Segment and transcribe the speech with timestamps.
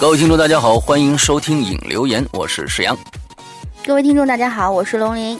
[0.00, 2.96] 各位听众，大家好，欢迎收听《影留言》，我是石阳。
[3.84, 5.36] 各位听众，大家好，我是龙鳞。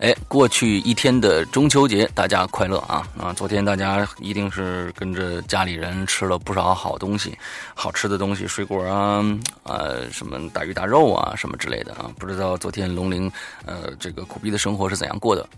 [0.00, 3.32] 哎，过去一天的中秋节，大家快乐啊啊！
[3.32, 7.38] 昨天大家一定是跟着家里人吃了不少好东西，
[7.74, 9.24] 好吃的东西，水果啊，
[9.62, 12.10] 呃，什么大鱼大肉啊，什么之类的啊。
[12.18, 13.32] 不知道昨天龙鳞
[13.64, 15.48] 呃这个苦逼的生活是怎样过的？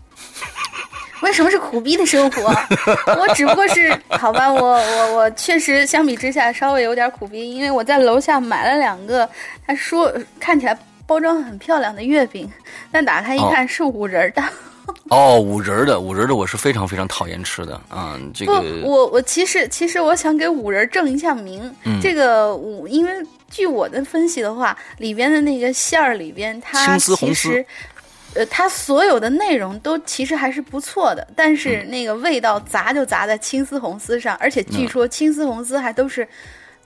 [1.35, 2.43] 为什么是苦逼的生活？
[3.19, 9.29] 我只不过是好吧，我我我确实相比之下稍微有点苦逼，因为我在楼下买了两个，
[9.67, 10.09] 他说
[10.39, 12.49] 看起来包装很漂亮的月饼，
[12.89, 14.41] 但打开一看是五仁的。
[15.09, 18.17] 哦，五仁的，五仁的我是非常非常讨厌吃的啊。
[18.33, 21.69] 这个不，我我其实其实我想给五仁正一下名。
[22.01, 23.11] 这个五，因为
[23.51, 27.65] 据我的分析的话，里边的那个馅儿里边，它其实。
[28.35, 36.27] 呃，它所有的内容都其实还是不错的，但是那个味道砸就砸在青丝红丝上，而且据说青丝红丝还都是，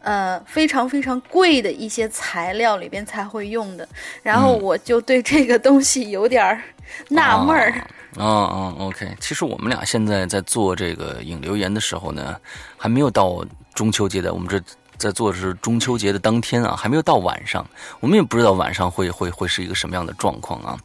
[0.01, 3.87] 呃，非常非常贵的一些材料里边才会用的。
[4.21, 6.61] 然后我就对这个东西有点
[7.07, 7.73] 纳闷儿。
[8.17, 12.35] 啊啊，OK，其实我们俩现在在做这个引流言的时候呢，
[12.77, 13.43] 还没有到
[13.73, 14.61] 中秋节的，我们这。
[14.99, 17.65] 在做的是中秋节的当天啊，还没有到晚上，
[18.01, 20.77] 我们也不知道晚上会会会是一个什么样的状况啊，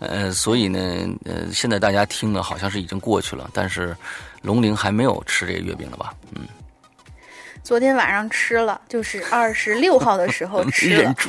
[0.00, 0.78] 呃，所以呢，
[1.24, 3.94] 呃，现在大家听了好像是已经过去了，但是
[4.42, 6.14] 龙陵还没有吃这个月饼了吧？
[6.34, 6.48] 嗯，
[7.62, 11.14] 昨天晚上吃了，就是二十六号的时候吃了。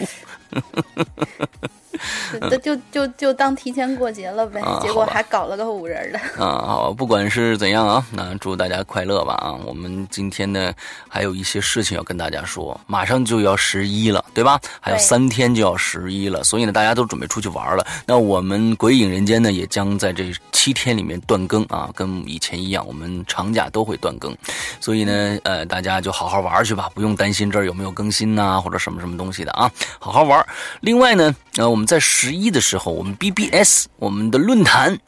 [2.50, 6.19] 就就就就当提前过节了呗，结果还搞了个五人的。
[6.44, 9.53] 啊，好，不管是怎样啊，那祝大家快乐吧啊！
[9.65, 10.71] 我们今天呢
[11.07, 14.59] 还有一些事情要跟大家说，马上就要十一了，对吧？
[14.80, 17.86] 还有三天就要十一了，所以呢，大家都准备出去玩了。
[18.06, 24.35] 那我们鬼影人间呢，也将在这七天里面断更啊，跟以前一样，我们长假都会断更。
[24.80, 30.45] 所以呢，呃，大家就好好玩去吧，不用担心这儿有没有更新呐，或者什么什么东西的啊，好好玩。
[30.81, 34.99] 另外呢，呃，我我们在十一的时候，我们 BBS 我们的论坛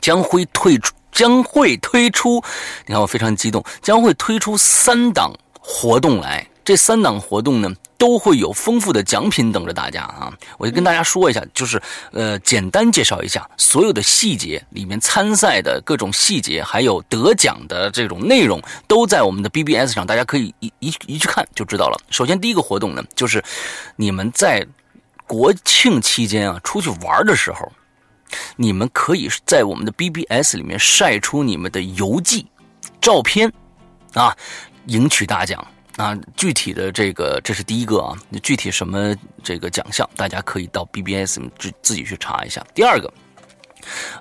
[0.00, 2.42] 将会推出，将会推出，
[2.84, 6.44] 你看我非常激动，将会推出三档活动来。
[6.64, 10.32] 这三档活动呢，都会有丰富的奖品等着大家啊！
[10.58, 11.80] 我就跟大家说一下，就是
[12.12, 21.96] 呃，简单介绍一下所有的细节，里面参赛的各种细节，还有得奖的这种内容，都在我们的 BBS 上，大家可以一一一去看就知道了。
[22.10, 23.42] 首先，第一个活动呢，就是
[23.94, 24.66] 你们在
[25.30, 27.70] 国庆期间啊出去玩的时候，
[28.56, 32.48] 你们可以在我们的 BBS 里面晒出你们的游记
[33.00, 33.52] 照片
[34.14, 34.36] 啊，
[34.86, 35.64] 赢取大奖。
[35.96, 42.64] 啊，具体的这个这是第一个啊，具体什么这个奖项，大家可以到 BBS 自自己去查一下。
[42.74, 43.12] 第二个，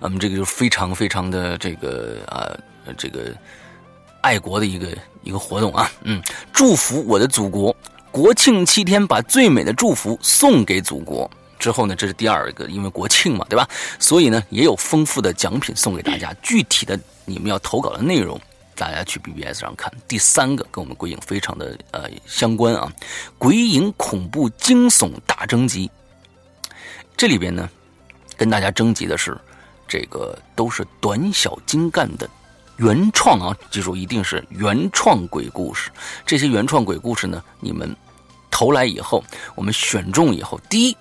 [0.01, 2.53] 我们这个就非常非常的这个啊，
[2.97, 3.33] 这个
[4.21, 6.21] 爱国的一个一个活动啊，嗯，
[6.53, 7.75] 祝福我的祖国，
[8.11, 11.29] 国庆七天把最美的祝福送给祖国。
[11.59, 13.67] 之后呢，这是第二个，因为国庆嘛，对吧？
[13.99, 16.33] 所以呢，也有丰富的奖品送给大家。
[16.41, 18.39] 具体的你们要投稿的内容。
[18.75, 22.89] 大家去 BBS 上看，第三个跟我们鬼影非常的呃相关啊，
[23.37, 25.91] 鬼影恐怖惊悚大征集。
[27.17, 27.69] 这里边呢，
[28.37, 29.37] 跟大家征集的是
[29.85, 32.29] 这个都是短小精干的
[32.79, 35.91] 原创啊，记住一定是原创鬼故事。
[36.25, 37.93] 这些原创鬼故事呢，你们
[38.49, 39.21] 投来以后，
[39.53, 40.97] 我们选中以后，第一，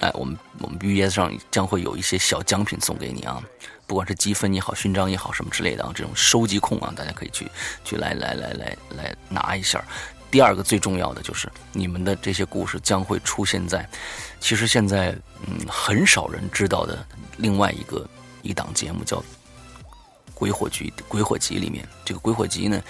[0.00, 3.42] 哎，我们我们 BBS 上将会有一些小奖品送给你啊。
[3.88, 7.48] 不管是积分也好，勋章也好，什么之类的啊，这种收集控啊，大家可以去
[7.84, 9.84] 去来来来来来拿一下。
[10.30, 13.88] 第二个最重要的就是你们的这些故事将会出现在，
[14.40, 15.16] 其实现在
[15.46, 17.06] 嗯很少人知道的
[17.36, 18.04] 另外一个
[18.42, 19.16] 一档节目叫
[20.36, 21.82] 《鬼火集》《鬼火集》里面。
[22.04, 22.80] 这个《鬼火集》呢。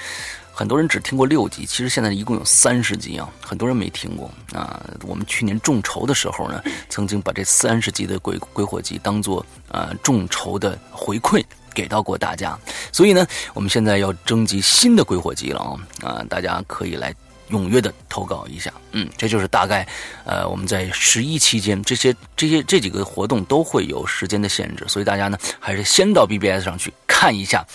[0.59, 4.83] 很多人只听过六集，其实现在一共有三十集啊，很多人没听过啊。
[5.03, 11.45] 我们去年众筹的时候呢，曾经把这三十集的鬼鬼火集当做呃众筹的回馈
[11.75, 12.59] 给到过大家，
[12.91, 16.25] 所以呢，我们现在要征集新的鬼火集了啊啊！
[16.27, 17.15] 大家可以来
[17.51, 19.87] 踊跃的投稿一下，嗯，这就是大概
[20.25, 27.67] 呃我们在十一期间这些这些这几个活动都会有时间的限制，所以大家呢还是先到 BBS 上去看一下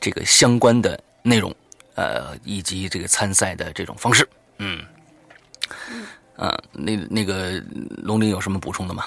[0.00, 1.54] 这个相关的内容。
[1.94, 4.28] 呃，以及这个参赛的这种方式，
[4.58, 4.80] 嗯，
[6.36, 7.60] 嗯，那那个
[8.04, 9.04] 龙鳞有什么补充的吗？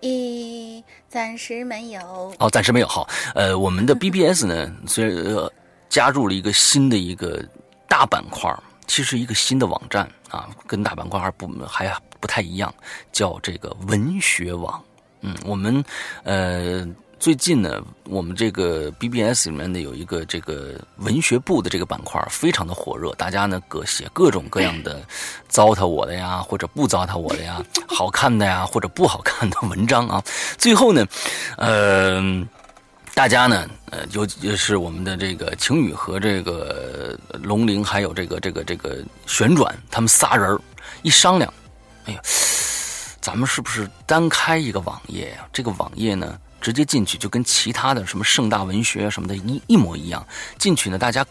[0.00, 2.34] 一，暂时没有。
[2.40, 2.88] 哦，暂时没有。
[2.88, 5.52] 好，呃，我们的 BBS 呢，虽然呃
[5.88, 7.40] 加入了一个新的一个
[7.88, 8.52] 大板块，
[8.86, 12.72] 其实一个新的网站啊，跟大板块还不还不太一样，
[13.12, 14.82] 叫这个文学网。
[15.20, 15.84] 嗯，我们
[16.22, 16.86] 呃。
[17.20, 25.02] 最近呢，我们这个 BBS 里面的有一个这个文学部的这个板块非常的火热，大家呢各写各种各样的
[25.48, 30.22] 糟蹋我的呀，或者不糟蹋我的呀， 好看的呀，或者不好看的文章啊。
[30.58, 31.06] 最后呢，
[31.56, 32.20] 呃，
[33.14, 40.58] 大家呢，呃，尤其是我们的这个晴雨和这个龙鳞，还有这个这个这个旋转，他们仨人
[41.02, 41.54] 一商量，
[42.06, 42.20] 哎呀，
[43.20, 45.46] 咱们是不是单开一个网页呀？
[45.52, 46.38] 这个网页呢？
[46.60, 50.26] 直接进去就跟其他的什么盛大文学什么的一一模一样。
[50.58, 51.24] 进去呢，大家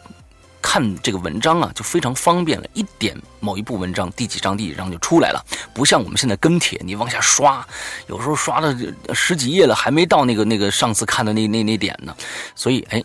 [0.64, 2.66] 看这个文章啊，就非常方便了。
[2.74, 7.68] 一点某一部文章第几章第几章就出来了，不像我们现在跟帖，你往下刷，
[8.08, 8.76] 有时候刷了
[9.14, 12.16] 十几页了，还没到那个那个上次看的那那那点呢。
[12.56, 13.04] 所以，哎，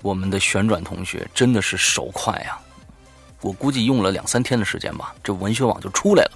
[0.00, 2.56] 我们的旋转同学真的是手快呀。
[3.40, 6.32] 我估计用了两三天的时间吧，这文学网就出来了。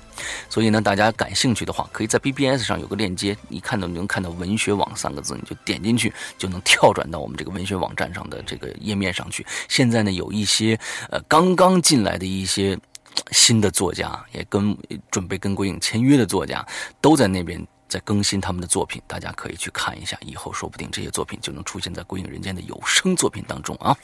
[0.48, 9.44] 所以呢，大家感兴趣的话，可以在 BBS 上有个链接，你看到你能看到“文学网”三个字，你就点进去，就能跳转到我们这个文学网站上的这个页面上去。
[9.68, 10.78] 现在呢，有一些
[11.10, 12.78] 呃刚刚进来的一些
[13.32, 14.76] 新的作家，也跟
[15.10, 16.64] 准备跟鬼影签约的作家，
[17.00, 20.16] 都在那边在更新他们的作品，大家可以去看一下。
[20.20, 23.96] 以后说不定这些作品就能出现在鬼影人间的有声作品当中啊。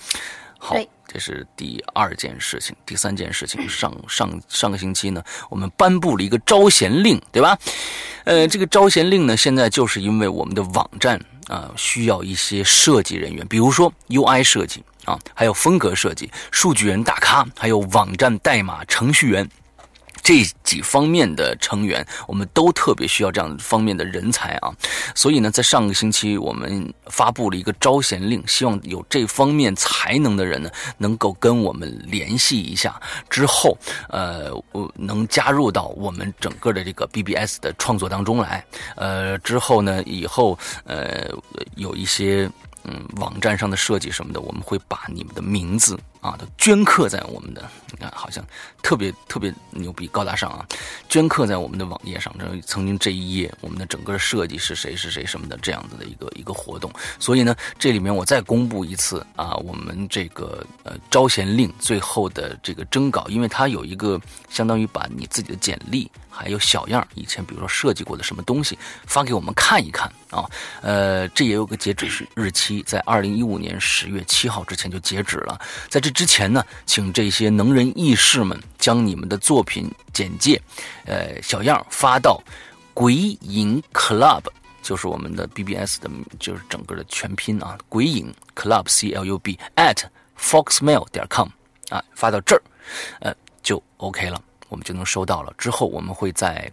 [0.58, 0.74] 好，
[1.06, 2.74] 这是第二件事情。
[2.84, 7.56] 第三件事情， 上上上个星期呢，我们颁布了一个招贤令，对吧？
[8.24, 19.48] 呃，这个招贤令呢，现在就是因为我们的网站啊需要一些设计人员，比如说 UI 设计啊，还有风格设计、数据人大咖，还有网站代码程序员。
[20.22, 24.72] 这几方面的成员，我们都特别需要这样方面的人才啊。
[25.14, 33.76] 所以呢，在上个星期我们发布了一个招贤令，希望有这方面才能的人呢，能够跟我们联系一下，之后
[34.08, 34.52] 呃，
[34.94, 38.64] 能加入到我们整个的这个 BBS 的创作当中来。
[38.96, 41.28] 呃，之后呢，以后呃
[41.76, 42.50] 有一些
[42.84, 45.98] 嗯网站上的设计什么的，我们会把你们的名字。
[46.20, 48.44] 啊，都镌刻在我们的，你看，好像
[48.82, 50.66] 特别特别牛逼、高大上啊！
[51.08, 56.90] 镌刻在我们的网页上，这曾经这一页，我们的整个设计是谁是谁什么的这样子的一个一个活动。
[57.20, 64.20] 所以呢，这里面我再公布一次啊，我们这个呃招贤令最后的这个征稿，因为它有一个
[64.50, 70.44] 相当于把你自己的简历还有小样，以前比如说设计过的什么东西发给我们看一看啊。
[70.82, 75.56] 呃，这也有个截止日日期，在二零一五年十月七号之前就截止了，
[75.88, 76.07] 在这。
[76.10, 80.60] 之前呢，请这些能人异士们将你们的作品简介，
[81.04, 82.42] 呃，小样发到
[82.94, 84.44] 鬼影 Club，
[84.82, 90.02] 就是我们的 BBS 的，就是整个的全拼啊，鬼影 Club C L U B at
[90.38, 91.48] foxmail 点 com
[91.90, 92.62] 啊，发到这儿，
[93.20, 95.52] 呃，就 OK 了，我们就能收到了。
[95.58, 96.70] 之后我们会在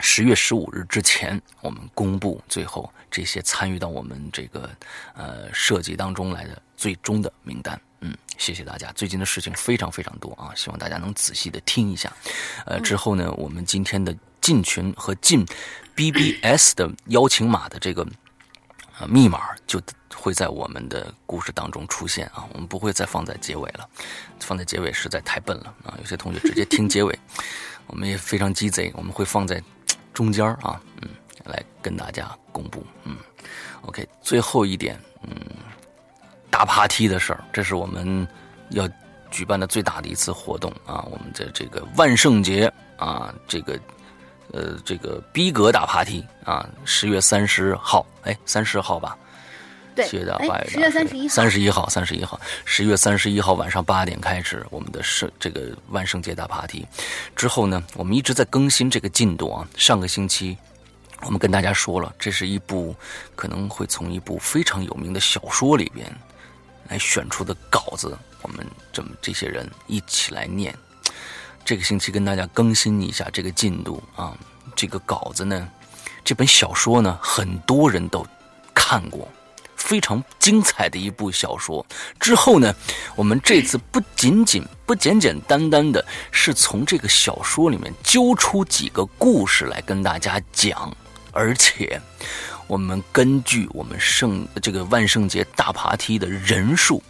[0.00, 4.68] 十月十五日之前，我们公布最后这些参与到我们这个
[5.14, 7.80] 呃设计当中来的最终的名单。
[8.04, 8.92] 嗯，谢谢大家。
[8.92, 12.12] 最近的事情非常非常多啊，希望大家能仔细的听一下。
[12.66, 15.42] 呃，之后呢，我们今天的进群和进
[15.96, 18.06] BBS 的邀请码的这个
[18.98, 19.80] 啊密码就
[20.14, 23.88] 会在我们的故事当中出现啊，我们不会再放在结尾了，
[24.38, 25.96] 放在结尾实在太笨了啊。
[25.98, 27.18] 有些同学直接听结尾，
[27.88, 29.62] 我们也非常鸡贼，我们会放在
[30.12, 31.08] 中间啊，嗯，
[31.46, 32.84] 来跟大家公布。
[33.04, 33.16] 嗯
[33.80, 35.34] ，OK，最后一点，嗯。
[36.54, 38.24] 大爬梯的事儿，这是我们
[38.68, 38.88] 要
[39.28, 41.04] 举办的最大的一次活动啊！
[41.10, 43.76] 我们的这个万圣节啊，这个
[44.52, 49.18] 呃，这个逼格大爬梯啊，十月三十号，哎，三十号吧？
[49.96, 56.86] 对，七月大八月十月三十一号，三十一号，三十一号，十月三十一号晚上八点开始我们的圣这个万圣节大爬梯。
[57.34, 59.66] 之后呢，我们一直在更新这个进度啊。
[59.76, 60.56] 上个星期
[61.22, 62.94] 我们跟大家说了，这是一部
[63.34, 66.06] 可能会从一部非常有名的小说里边。
[66.88, 70.74] 来选出的稿子，我们这么这些人一起来念。
[71.64, 74.36] 这个星期跟大家更新一下这个进度啊。
[74.76, 75.68] 这个稿子呢，
[76.24, 78.26] 这本小说呢，很多人都
[78.74, 79.28] 看过，
[79.76, 81.86] 非常精彩的一部小说。
[82.18, 82.74] 之后呢，
[83.14, 90.94] 我们这次不仅仅不简简单单的是从这个小说里面揪出几个故事来跟大家讲，
[91.32, 92.00] 而且。
[92.66, 97.02] 我们根据我们圣这个万圣节大爬梯的人数，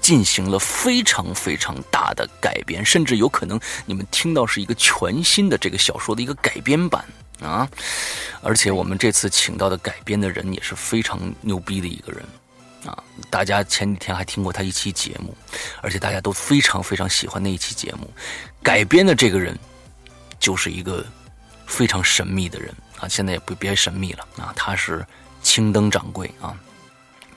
[0.00, 7.04] 进行了非常非常大的改编，甚至有可能你们听到是一个全新的这个小说的一个改编版
[7.40, 7.68] 啊！
[8.42, 12.24] 而且我们这次请到的改编的人也是非常牛逼的一个人
[12.84, 12.98] 啊！
[13.30, 15.32] 大家前几天还听过他一期节目，
[15.80, 18.10] 而且大家都非常非常喜欢那一期节目。
[18.62, 19.56] 改编的这个人
[20.40, 21.06] 就是一个
[21.66, 22.74] 非常神秘的人。
[23.02, 24.52] 啊，现在也不别神秘了啊！
[24.54, 25.04] 他是
[25.42, 26.54] 青灯掌柜啊，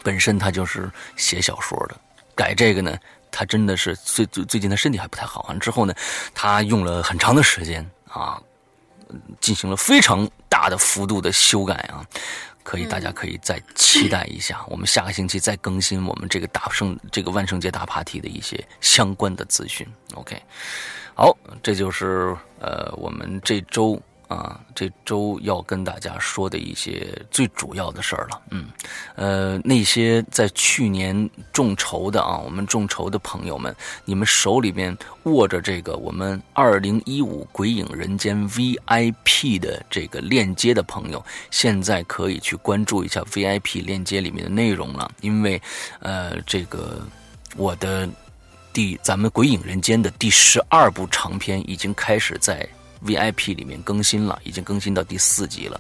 [0.04, 1.98] 本身他就是写小说的。
[2.36, 2.96] 改这个呢，
[3.32, 5.44] 他真的是最最最近他身体还不太好。
[5.50, 5.94] 完之后呢，
[6.36, 8.40] 他用了很长的时间啊，
[9.42, 12.06] 进行了非常大的幅度的修改啊。
[12.62, 19.88] 可以，大家可以再期待一下，我们下个星期再更新我们这个大圣这个万圣节大 party 的一些相关的资讯。
[20.14, 20.40] OK，
[21.16, 24.00] 好，这就是呃我们这周。
[24.28, 28.42] 啊，这周要跟大家说的一些最主要的事儿了。
[28.52, 28.66] 嗯，
[29.16, 45.12] 呃，那些在去年众筹的啊，我们众筹的朋友们，你们手里面握着这个我们二零一五鬼影人间 VIP 的这个链接的朋友，现在可以去关注一下 VIP 链接里面的内容了。
[45.22, 45.62] 因为，
[46.00, 47.06] 呃，这个
[47.56, 48.10] 我的
[48.74, 52.68] 第咱们鬼影人间的第十二部长篇已经开始在。
[53.04, 55.80] VIP 里面更新了，已经更新到第四集了。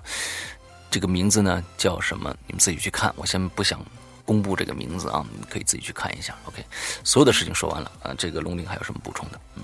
[0.89, 2.36] 这个名字呢叫什么？
[2.48, 3.13] 你们自己去看。
[3.17, 3.84] 我先不想
[4.24, 6.36] 公布这个名字啊，你们可以自己去看一下。
[6.45, 6.63] OK，
[7.03, 8.15] 所有的事情说完了啊。
[8.17, 9.39] 这个龙鳞还有什么补充的？
[9.55, 9.63] 嗯，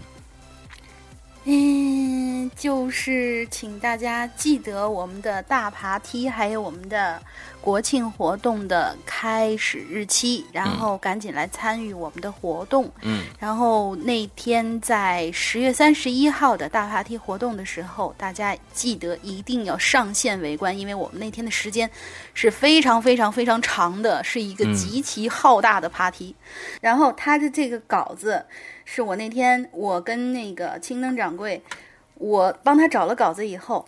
[2.56, 7.20] 就是请大家记得我们的大爬梯，还有我们的
[7.60, 12.92] 国庆活动的开始日期，然后赶紧来参与我们的活动。
[13.02, 21.90] 嗯，然后那天在十月三十一号的大爬梯活动的时候，大家记得一定要上线围观，因为我们那天的时间
[22.36, 26.36] 是非常非常非常长的，是一个极其浩大的爬梯。
[26.80, 28.46] 然后他的这个稿子
[28.94, 31.62] 是我那天我跟那个青灯掌柜。
[32.16, 33.84] 我帮他找了稿子以后，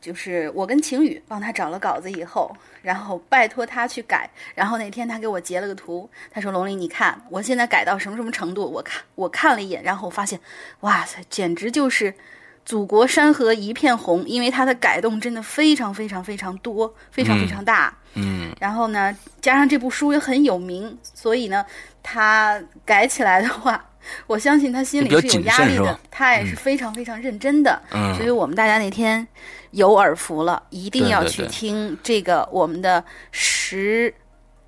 [0.00, 2.52] 就是我跟晴雨帮他找了稿子以后，
[2.82, 4.28] 然后拜托他去改。
[4.56, 10.40] 然后那天他给我截了个图，他说：“龙鳞，你看我现在改到什么什么程度？”我看我看了一眼，然后发现，
[10.80, 12.12] 哇塞，简直就是
[12.64, 17.96] 祖国山河一片红，因为他的改动真的非常非常非常多，非常非常大。
[18.14, 18.52] 嗯。
[18.58, 21.64] 然后呢，加上这部书也很有名，所以呢，
[22.02, 23.84] 他改起来的话。
[24.26, 27.80] 我相信他心里是有压力的，他也是非常非常认真的，
[28.16, 29.26] 所以我们大家那天
[29.70, 34.12] 有耳福了，一定要去听这个我们的十，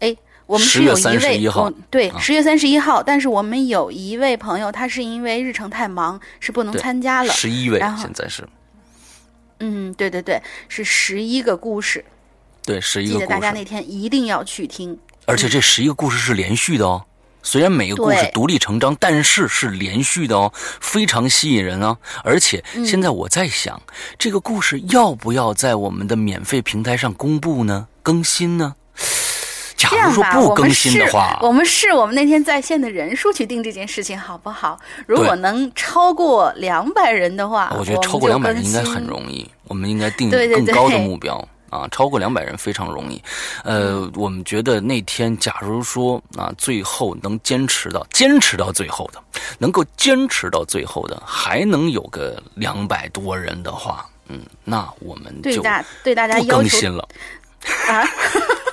[0.00, 0.16] 哎，
[0.46, 1.50] 我们是有一位，
[1.90, 7.32] 对，十月三十一号，但是我们有一位朋友，他是因为日程太忙，是不能参加了。
[7.32, 8.46] 十一位，现在是，
[9.60, 12.04] 嗯，对对对，是十一个故事，
[12.64, 17.04] 对，十一个故事，大家那天一定要去听，而且这十一个故事是连续的哦。
[17.42, 21.96] 虽然每个故事独立成章，但是是连续的哦，非常吸引人啊！
[22.22, 23.80] 而且现在我在想，
[24.18, 27.88] 这个故事要不要在我们的免费平台上公布呢？
[28.02, 28.74] 更新呢？
[29.76, 34.78] 假如说不更新的话，我们是我们那天在线的人数去定这件事情，好不好？
[35.06, 39.50] 如果能超过两百人的话，我觉得超过两百人应该很容易。
[39.64, 41.48] 我们应该定更高的目标。
[41.70, 43.22] 啊，超过两百人非常容易。
[43.64, 49.22] 呃，我们觉得那天，假如说啊，最后能坚持到坚持到最后的，
[49.58, 55.62] 能够坚持到最后的，还能有个两百多人的话，嗯，那我们就
[56.02, 57.08] 对大家不更新了
[57.88, 58.04] 啊，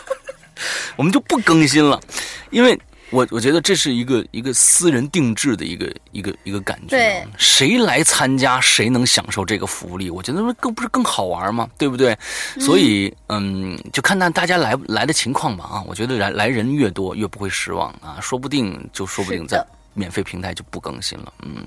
[0.98, 2.02] 我们就不更新了，
[2.50, 2.78] 因为。
[3.10, 11.70] 我我觉得这是一个一个私人定制的一个一个一个感觉，对，谁来参加谁能享受这个福利，我觉得更不是更好玩吗？
[11.78, 12.18] 对不对？
[12.60, 15.84] 所以嗯，就看看大家来来的情况吧啊！
[15.88, 21.32] 我觉得来来人越多越不会失望啊，说不定就说不定在免费平台就不更新了。
[21.44, 21.66] 嗯，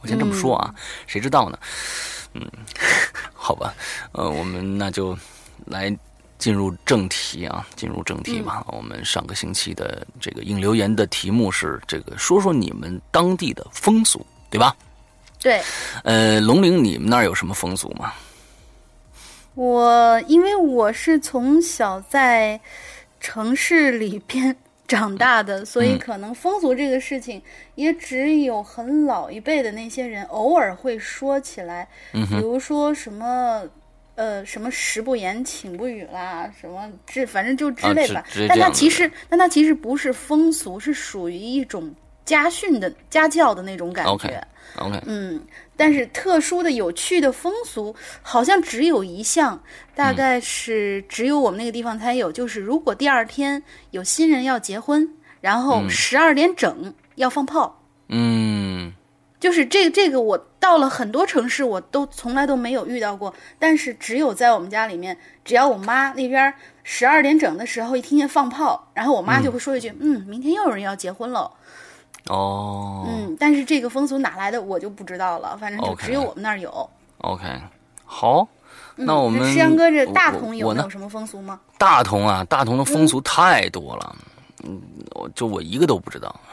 [0.00, 0.74] 我先这么说啊，
[1.06, 1.58] 谁知道呢？
[2.32, 2.50] 嗯，
[3.34, 3.74] 好吧，
[4.12, 5.16] 呃，我们那就
[5.66, 5.94] 来。
[6.38, 8.64] 进入正题啊，进入正题吧。
[8.68, 14.74] 我们上个星期的这个应留言的题目是这个，说说你们当地的风俗，对吧？
[15.40, 15.60] 对。
[16.04, 18.12] 呃，龙陵，你们那儿有什么风俗吗？
[19.54, 22.60] 我因为我是从小在
[23.18, 27.42] 城市里边长大的，所以可能风俗这个事情
[27.74, 33.64] 也只有很老一辈的那些人偶尔会说起来，比如说什么。
[34.18, 38.24] 呃，什么食不言，寝不语啦，什么这反正就之类吧。
[38.48, 44.10] 但它其实，但它其实不是风俗，是属于一种家训的家教的那种感觉。
[44.10, 45.40] OK，OK，嗯，
[45.76, 49.62] 但是特殊的、有趣的风俗好像只有一项，
[49.94, 55.08] 大概是只有我们那个地方才有，就是如果第二天有新人要结婚，
[55.40, 57.80] 然后十二点整要放炮。
[58.08, 58.92] 嗯。
[59.40, 63.32] 就是这个这个，我到了很多城市，我都从来都没有遇到过。
[63.58, 71.50] 但是只有在我们家里面，只要我妈那边十二点整的时候一听见放炮，然后我妈就会说一句：“嗯，明天又有人要结婚了。”
[72.28, 76.90] 哦，嗯，但是这个风俗哪来的我就不知道了，反正就只有我们那儿有。
[77.18, 77.44] OK，
[78.04, 78.46] 好，
[78.96, 81.58] 那我们石阳哥这大同有没有什么风俗吗？
[81.78, 84.26] 大同啊，大同的风俗太多了，嗯，
[85.14, 86.34] 我就我一个都不知道。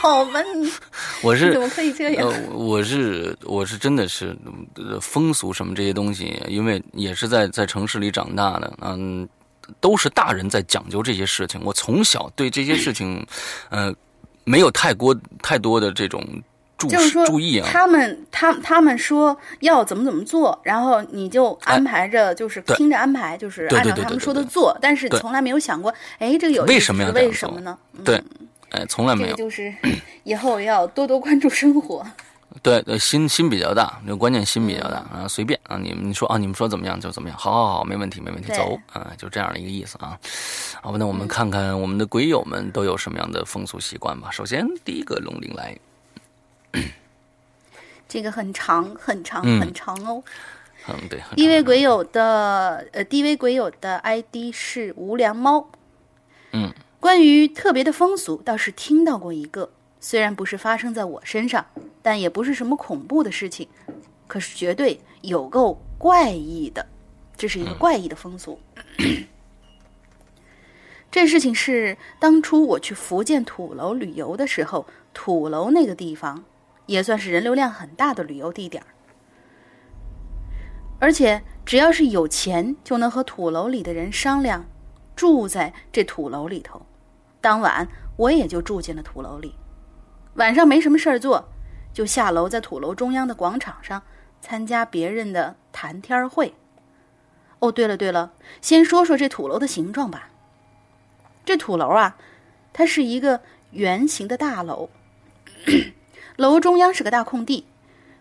[0.00, 0.70] 好吧，你
[1.22, 2.26] 我是怎么可以这样？
[2.28, 4.34] 呃我是我是真的是
[5.00, 9.28] 风俗什么这些东西，因为也是在在城市里长大的，嗯，
[9.80, 11.60] 都是大人在讲究这些事情。
[11.64, 13.26] 我从小对这些事情，
[13.68, 13.94] 呃，
[14.44, 16.24] 没有太多太多的这种
[16.78, 17.68] 注就是说注意啊。
[17.70, 27.78] 他们他他们说要怎么怎么做，然后你就安排着，就是听着安排，就是按照他们说的做，但是从来没有想过，哎，这个有为什么要为什么呢？
[28.04, 28.22] 对。
[28.70, 29.36] 哎，从来没有。
[29.36, 29.72] 就是
[30.24, 32.04] 以后要多多关注生活。
[32.62, 40.18] 对，心心比较大，那个关键心比较大啊，随便啊，你们你说啊，你们说怎么样就怎么样，好好好，没问题没问题，走啊，就这样的一个意思啊。
[40.80, 44.30] 好吧，那我们看看我们的鬼友们都有什么样的风俗习惯吧。
[44.32, 45.78] 首先，第一个龙鳞来，
[48.08, 50.22] 这个很长很长很长哦。
[50.88, 51.20] 嗯，对。
[51.34, 55.68] 第一位鬼友的呃，第一位鬼友的 ID 是无良猫。
[56.52, 56.72] 嗯。
[56.98, 61.66] 关于特别的风俗，倒是听到过一个，虽然不是发生在我身上，
[62.02, 63.68] 但也不是什么恐怖的事情。
[64.26, 66.84] 可是绝对有够怪异的，
[67.36, 68.58] 这是一个怪异的风俗。
[71.12, 76.44] 这事情是当初我去福建土楼旅游的时候，土楼那个地方
[76.86, 78.82] 也算是人流量很大的旅游地点
[80.98, 84.64] 而且只要是有钱，就能和土楼里的人商量，
[85.14, 86.86] 住在这土楼里头。
[87.40, 89.54] 当晚我也就住进了土楼里，
[90.34, 91.48] 晚上没什么事儿做，
[91.92, 94.02] 就下楼在土楼中央的广场上
[94.40, 96.54] 参加别人的谈天会。
[97.58, 100.30] 哦，对了对了，先说说这土楼的形状吧。
[101.44, 102.16] 这土楼啊，
[102.72, 104.88] 它是一个圆形的大楼，
[106.36, 107.64] 楼中央是个大空地。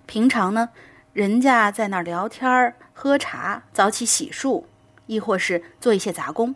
[0.05, 0.69] 平常呢，
[1.11, 4.63] 人家在那儿聊天、喝茶、早起洗漱，
[5.05, 6.55] 亦或是做一些杂工。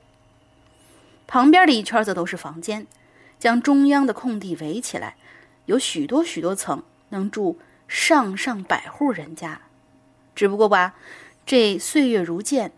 [1.28, 2.88] 旁边的一圈则都是房间，
[3.38, 5.15] 将中央的空地围起来，
[5.65, 9.62] 有许多许多层，能住上上百户人家。
[10.34, 10.95] 只不过吧，
[11.45, 12.72] 这岁月如箭。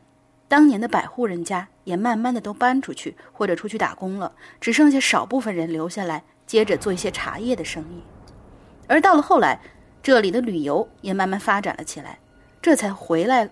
[0.47, 8.01] 当年的百户人家也慢慢的都搬出去或者出去打工了，只剩下少部分人留下来，接着做一些茶叶的生意。
[8.91, 9.61] 而到了后来，
[10.03, 12.19] 这里的旅游也慢慢发展了起来，
[12.61, 13.49] 这才回来，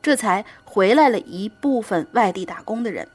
[0.00, 3.06] 这才回来了一部分外地打工的人。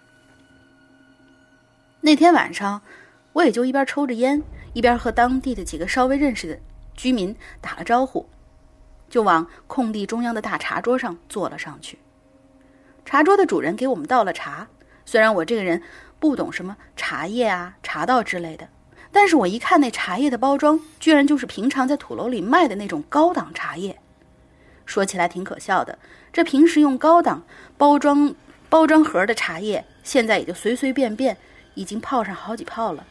[2.01, 2.83] 那天晚上，
[3.33, 6.59] 我也就一边抽着烟，一边和当地的几个稍微认识的
[6.93, 8.29] 居民打了招呼，
[9.09, 11.97] 就往空地中央的大茶桌上坐了上去。
[13.05, 14.67] 茶桌的主人给我们倒了茶，
[15.03, 15.81] 虽然我这个人
[16.19, 18.69] 不懂什么茶叶啊、茶道之类的，
[19.15, 23.97] 但是我一看那茶叶的包装，居然就是平常在土楼里卖的那种高档茶叶。
[24.85, 25.97] 说起来挺可笑的，
[26.33, 27.41] 这平时用高档
[27.77, 28.35] 包装
[28.67, 31.37] 包装盒的茶叶，现在也就随随便便
[31.75, 33.07] 已经泡上好几泡了，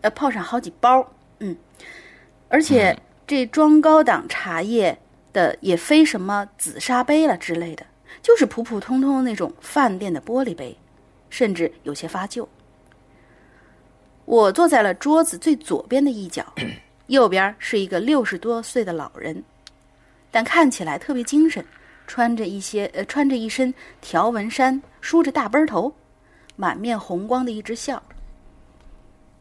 [0.00, 1.56] 呃，泡上好几包，嗯，
[2.48, 4.98] 而且这装高档茶叶
[5.32, 7.86] 的也非什么紫砂杯了之类的。
[8.20, 10.76] 就是普普通通的那种饭店的玻璃杯，
[11.30, 12.48] 甚至有些发旧。
[14.28, 16.44] 我坐在了桌子最左边的一角，
[17.08, 19.42] 右边是一个六十多岁的老人，
[20.30, 21.64] 但看起来特别精神，
[22.06, 25.90] 穿着一些呃穿着一身条纹衫，梳着大背头，
[26.56, 28.02] 满面红光的一直笑。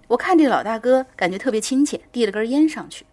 [0.08, 3.06] 我看这老大哥感觉特别亲切，递了根烟上去。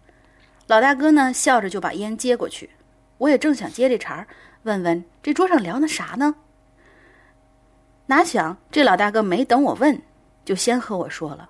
[0.67, 2.69] 老大哥呢笑着就把烟接过去，
[3.17, 4.25] 我也正想接这茬儿。
[4.63, 6.35] 问问这桌上聊的啥呢？
[8.05, 10.01] 哪想这老大哥没等我问，
[10.45, 11.49] 就先和我说了：“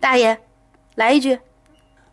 [0.00, 0.38] 大爷，
[0.94, 1.38] 来一句。”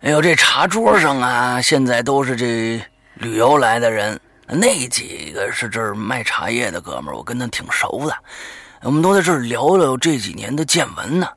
[0.02, 2.80] 哎呦，这茶桌上啊，现在都是这
[3.15, 8.15] 旅游来的人，那几个是这儿卖茶叶的哥们儿，我跟他挺熟的，
[8.84, 11.28] 我们都在这儿聊聊这几年的见闻呢。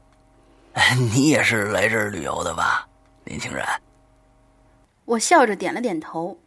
[1.13, 2.87] 你也是来这儿旅游的吧，
[3.25, 3.65] 年轻人？
[5.07, 6.39] 我笑着点了点头。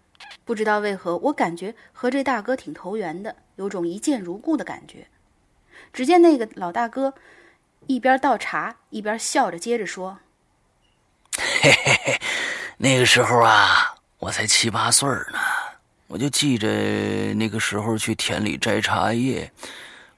[0.45, 5.07] 不知道为何，我感觉和这大哥挺投缘的，有种一见如故的感觉。
[5.91, 7.13] 只见那个老大哥
[7.91, 10.17] 一边倒茶，一边笑着，接着说
[11.61, 12.21] ：“嘿嘿嘿，
[12.77, 15.37] 那个时候啊，我才七八岁呢，
[16.07, 16.69] 我就记着
[17.33, 19.51] 那个时候去田里摘茶叶，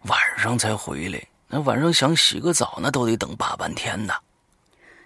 [0.03, 1.19] 晚上才回来。
[1.47, 4.13] 那晚上想洗个澡，那都得等大半天呢。”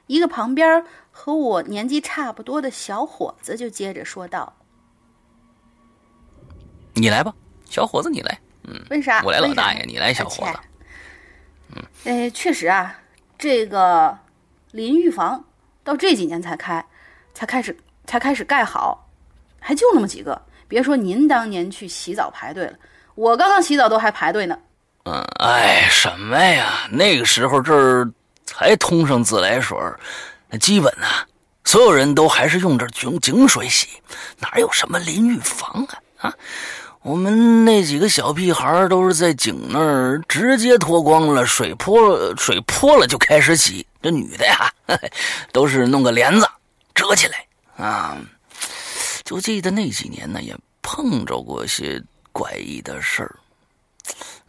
[0.07, 4.53] 一个旁边和我年纪差不多的小伙子就接着说道。
[6.93, 8.37] 你来吧，小伙子，你来。
[8.63, 9.23] 嗯，为啥？
[9.23, 10.59] 我来，老大爷，你来，小伙子。
[12.07, 12.95] 哎，确实啊，
[13.37, 14.17] 这个
[14.71, 15.43] 淋浴房
[15.83, 16.83] 到这几年才开，
[17.33, 19.05] 才开始才开始盖好，
[19.59, 20.41] 还就那么几个。
[20.69, 22.79] 别说您当年去洗澡排队了，
[23.15, 24.57] 我刚刚洗澡都还排队呢。
[25.03, 26.87] 嗯，哎，什么呀？
[26.89, 28.09] 那个时候这儿
[28.45, 29.77] 才通上自来水，
[30.49, 31.05] 那基本呢，
[31.65, 33.85] 所有人都还是用这井井水洗，
[34.39, 35.99] 哪有什么淋浴房啊？
[36.29, 36.33] 啊！
[37.07, 43.87] 我们那几个小屁孩都是在井那儿直接脱光了，水泼水泼了就开始洗。
[44.01, 44.69] 这女的呀，
[45.53, 46.45] 都是弄个帘子
[46.93, 48.17] 遮起来啊。
[49.23, 53.39] 就记得那几年呢，也碰着过些怪异的事儿。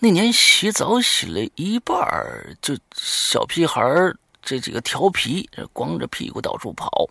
[0.01, 1.97] 那年洗澡洗了一半
[2.61, 3.81] 就小屁孩
[4.42, 7.09] 这几个调皮，光着屁股到处跑。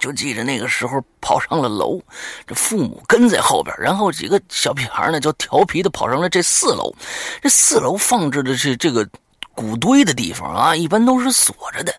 [0.00, 2.00] 就记着那个时候跑上了楼，
[2.46, 6.92] 这父母跟在后边，然后几个小屁孩呢就调皮的跑上了这四楼。
[7.40, 9.06] 这四楼放置的是这个
[9.54, 11.94] 谷堆的地方啊，一般都是锁着的。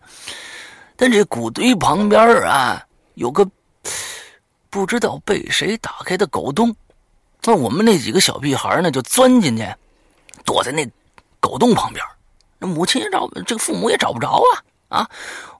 [0.96, 2.84] 但这谷堆旁边啊
[3.14, 3.48] 有个
[4.68, 6.74] 不知道被谁打开的狗洞，
[7.44, 9.64] 那我们那几个小屁孩呢就钻进去，
[10.44, 10.84] 躲在那
[11.38, 12.04] 狗洞旁边。
[12.58, 14.62] 那母亲也找这个父母也找不着啊
[14.92, 15.08] 啊，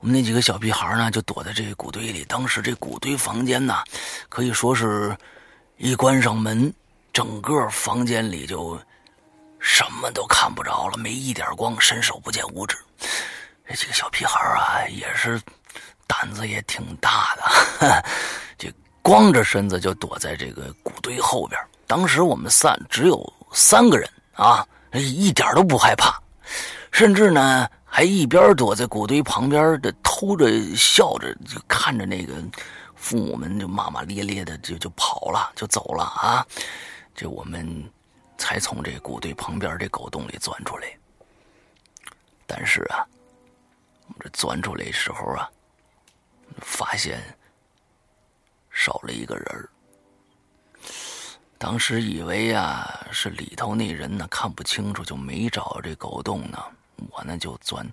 [0.00, 2.22] 我们那几个小屁孩呢，就躲在这个谷堆里。
[2.24, 3.82] 当时这谷堆房间呢，
[4.28, 5.16] 可以说是，
[5.78, 6.70] 一关上门，
[7.14, 8.78] 整个房间里就
[9.58, 12.76] 什么都看不着了，没一点光，伸手不见五指。
[13.66, 15.40] 这几个小屁孩啊，也是
[16.06, 17.34] 胆子也挺大
[17.80, 18.04] 的，
[18.58, 21.58] 这光着身子就躲在这个谷堆后边。
[21.86, 26.20] 当时我们三只有三个人啊，一点都不害怕。
[26.90, 32.42] 甚至呢，还一边躲在谷堆旁边的偷着笑着，就看着那个
[32.96, 36.46] 父母们就骂骂咧咧的就就跑了，就走了啊！
[37.14, 37.84] 这我们
[38.38, 40.88] 才从这谷堆旁边这狗洞里钻出来。
[42.46, 43.04] 但是啊，
[44.06, 45.46] 我们这钻出来的时候啊，
[46.62, 47.20] 发现
[48.70, 49.68] 少了一个人儿。
[51.58, 56.58] 当时以为啊，是里头那人呢看不清楚，就没找这狗洞呢。
[57.10, 57.86] 我呢就钻，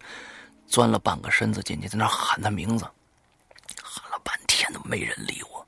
[0.68, 2.86] 钻了半个身子进去，在那喊他名字，
[3.84, 5.66] 喊了半天都没人理我。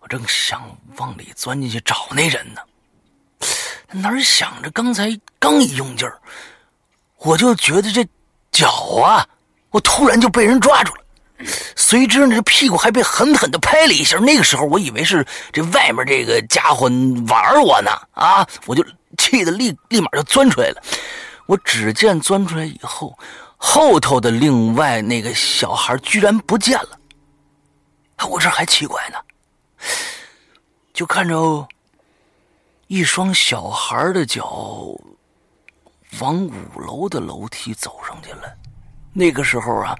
[0.00, 2.60] 我正想往里钻进去找那人呢，
[3.92, 6.20] 哪想着刚才刚一用劲儿，
[7.18, 8.06] 我就觉得这
[8.52, 8.70] 脚
[9.02, 9.26] 啊，
[9.70, 11.04] 我突然就被人抓住了，
[11.76, 14.18] 随之呢这屁股还被狠狠的拍了一下。
[14.18, 16.88] 那个时候我以为是这外面这个家伙
[17.28, 18.84] 玩我呢，啊，我就
[19.16, 20.82] 气得立立马就钻出来了。
[21.48, 23.18] 我只见钻出来以后，
[23.56, 26.98] 后头的另外那个小孩居然不见了。
[28.28, 29.16] 我这还奇怪呢，
[30.92, 31.66] 就看着
[32.86, 34.44] 一双小孩的脚
[36.20, 38.42] 往五楼的楼梯走上去了。
[39.14, 39.96] 那个时候啊，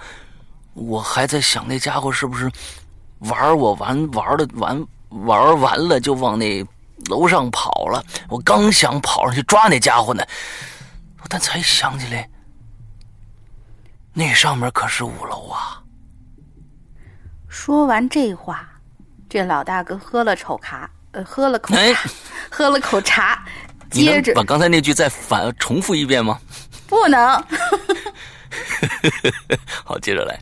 [0.74, 2.52] 我还在想那家伙是不是
[3.20, 6.62] 玩我玩玩的玩玩完了就往那
[7.06, 8.04] 楼上跑了。
[8.28, 10.22] 我刚想跑上去抓那家伙呢。
[11.28, 12.28] 但才想起来，
[14.12, 15.82] 那上面可是五楼啊！
[17.48, 18.68] 说完这话，
[19.28, 21.80] 这老大哥喝了口茶，呃，喝了口茶，
[22.50, 23.44] 喝了口茶，
[23.90, 26.38] 接着把刚才那句再反重复一遍吗？
[26.86, 27.44] 不能。
[29.84, 30.38] 好，接着来。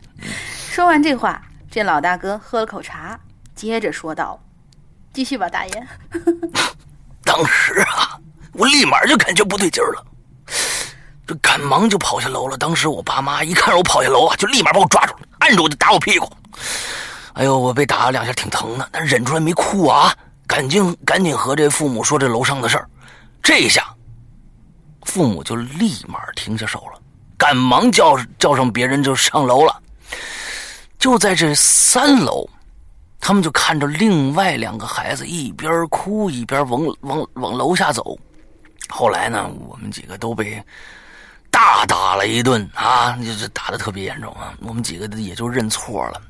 [0.69, 3.19] 说完这话，这老大哥喝了口茶，
[3.55, 4.39] 接着说道
[5.11, 5.87] ：“继续吧，大爷。”
[7.23, 8.19] 当时啊，
[8.53, 10.05] 我立马就感觉不对劲儿了。
[11.27, 12.57] 这赶忙就跑下楼了。
[12.57, 16.31] 当时我爸妈一看我跑下楼啊，就立马把我抓住了，按住我就打我屁股。
[17.33, 20.15] 哎呦，我被打了两下，挺疼的，但忍住来没哭啊。
[20.47, 22.89] 赶紧赶紧和这父母说这楼上的事儿。
[23.43, 23.93] 这一下，
[25.03, 27.01] 父母就立马停下手了，
[27.37, 29.77] 赶忙叫叫上别人就上楼了。
[30.97, 32.47] 就在这三楼，
[33.19, 38.17] 他们就看着另外两个孩子一边哭一边往往往楼下走。
[38.87, 40.63] 后来呢，我们几个都被。
[41.49, 44.53] 大打了一顿啊，就是打的特别严重啊。
[44.61, 46.21] 我们几个也就认错了，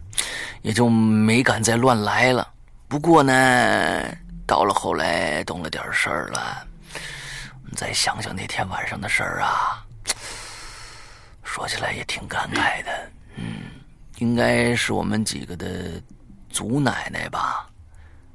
[0.61, 2.47] 也就没敢再乱来了。
[2.87, 3.33] 不过呢，
[4.45, 6.65] 到了后来懂了点事儿了。
[7.75, 9.83] 再想想那天晚上的事儿啊，
[11.43, 12.91] 说起来也挺感慨的。
[13.35, 13.63] 嗯，
[14.19, 16.01] 应该是我们几个的
[16.49, 17.67] 祖奶奶吧，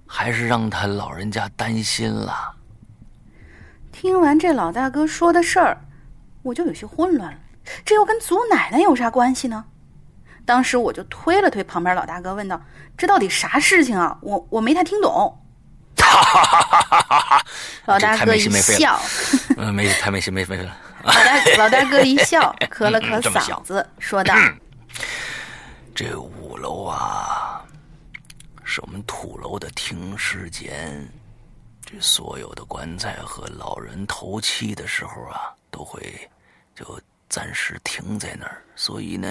[0.06, 2.54] 还是让他老人家担心了。
[3.90, 5.80] 听完这老大哥说的事儿。
[6.42, 7.38] 我就有些混乱了，
[7.84, 9.64] 这又跟祖奶奶有啥关系呢？
[10.44, 12.60] 当时我就推了推旁边老大哥，问道
[12.98, 14.18] ：“这到底啥事情啊？
[14.20, 15.38] 我我没太听懂。”
[15.96, 17.46] 哈哈哈哈哈
[17.86, 19.00] 老大哥一笑，
[19.56, 20.76] 嗯，没太没心没肺了。
[21.04, 24.34] 老大 老大哥一笑，咳了咳嗓子，说道
[25.94, 27.64] ：“这五楼啊，
[28.64, 31.08] 是我们土楼的停尸间，
[31.86, 36.00] 这所有的棺材和老人头七的时候啊，都会。”
[36.74, 39.28] 就暂时停在那儿，所以呢，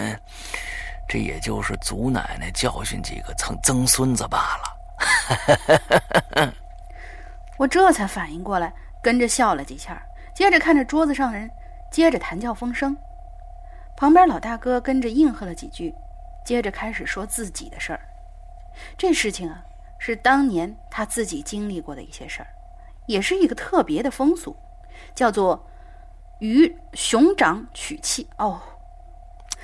[1.10, 6.54] 这也就是祖奶奶教训几个曾曾孙子罢了。
[7.58, 10.00] 我这才反应过来，跟着笑了几下，
[10.36, 11.50] 接着看着桌子上人，
[11.92, 12.96] 接着谈笑风生。
[13.98, 15.92] 旁边老大哥跟着应和了几句，
[16.46, 18.02] 接着开始说自己的事儿。
[18.96, 19.64] 这事情啊，
[19.98, 22.48] 是当年他自己经历过的一些事儿，
[23.08, 24.56] 也是一个特别的风俗，
[25.16, 25.68] 叫做。
[26.42, 28.60] 鱼熊掌取气哦，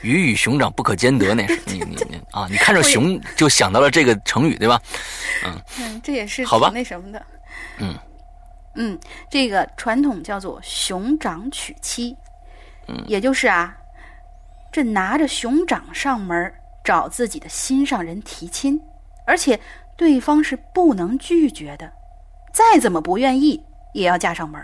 [0.01, 2.47] 鱼与熊掌不可兼得，那 是你你你啊！
[2.51, 4.79] 你看着熊就想到了这个成语对吧？
[5.43, 6.69] 嗯嗯，这也是好吧？
[6.71, 7.25] 那什么的，
[7.79, 7.95] 嗯
[8.75, 12.15] 嗯，这个传统叫做熊掌娶妻，
[12.87, 13.75] 嗯，也就是啊，
[14.71, 18.79] 这拿着熊掌上门找自己的心上人提亲，
[19.25, 19.59] 而且
[19.95, 21.91] 对方是不能拒绝的，
[22.53, 23.59] 再怎么不愿意
[23.95, 24.61] 也要嫁上门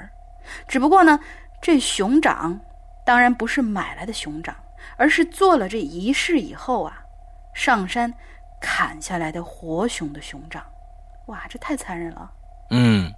[0.67, 1.19] 只不过呢。
[1.63, 2.59] 这熊掌
[3.05, 4.53] 当然不是买来的熊掌，
[4.97, 7.05] 而是做了这仪式以后啊，
[7.53, 8.13] 上山
[8.59, 10.61] 砍下来的活熊的熊掌。
[11.27, 12.29] 哇，这太残忍了。
[12.71, 13.09] 嗯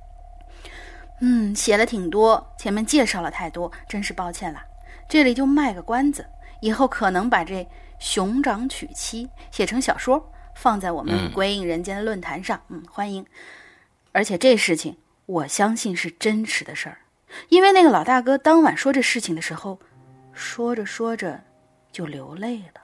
[1.21, 4.61] 嗯，写了挺多，前面介绍了太多，真是抱歉了。
[5.09, 6.23] 这里就卖个关子，
[6.61, 12.61] 以后可能把这熊掌娶妻写成小说，放在我们鬼影人间的论坛上。
[12.67, 13.25] 嗯，欢迎。
[14.11, 16.99] 而且这事情我相信是真实的事儿，
[17.49, 19.79] 因为那个老大哥当晚说这事情的时候，
[20.33, 21.41] 说着说着
[21.91, 22.81] 就流泪了。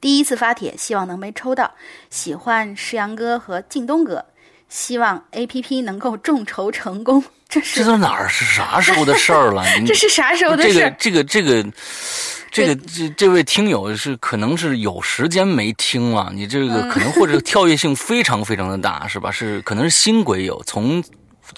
[0.00, 1.74] 第一次发帖，希望能被抽到。
[2.08, 4.24] 喜欢石阳哥和靳东哥，
[4.68, 7.24] 希望 A P P 能够众筹成功。
[7.48, 9.64] 这是这都哪儿是啥时候的事儿了？
[9.86, 10.74] 这是啥时候的事？
[10.74, 11.72] 这个这个这个
[12.50, 19.30] 这个这这位听友是可能是有时间没听了，你这个可能或者跳跃性非常非常的大，是吧？
[19.30, 21.02] 是可能是新鬼友从。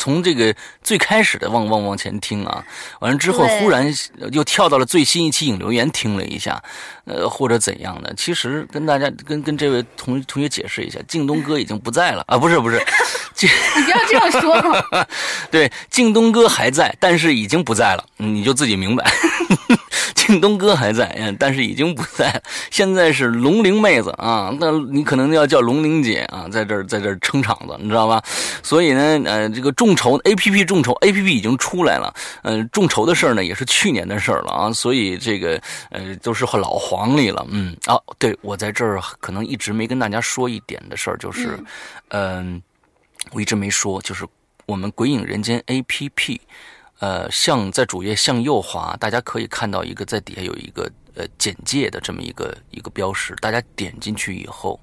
[0.00, 2.64] 从这个最开始的往往往前听啊，
[3.00, 3.86] 完了之后忽然
[4.32, 6.62] 又跳到了最新一期引留言听了一下，
[7.04, 8.14] 呃或者怎样的？
[8.16, 12.82] 其实跟大家跟跟这位同同学解释一下，靳东哥已经不在了 啊，不是不是，
[13.76, 15.06] 你不要这样说。
[15.52, 19.04] 对，靳东哥还在，但是已经不在了，你就自己明白。
[20.32, 22.42] 靳东哥还在，嗯，但是已经不在了。
[22.70, 28.22] 现在是龙玲妹子啊，那你可能要叫龙玲姐啊，在这儿在这儿撑场子，你知道吧？
[28.62, 41.58] 所以呢，呃，这个众筹 A P P 众筹 A P P 已经出来了，呃，众筹的事儿呢也是去年的事儿了啊，所以这个呃都是老黄历了，嗯啊，对我在这儿可能一直没跟大家说一点的事儿，就是，
[42.08, 42.62] 嗯，
[43.32, 44.24] 我一直没说，就是
[44.66, 46.40] 我们鬼影人间 A P P。
[47.00, 54.78] 呃，向在主页向右滑，大家可以看到一个在底下有一个呃简介的这么一个一个标识，大家点进去以后，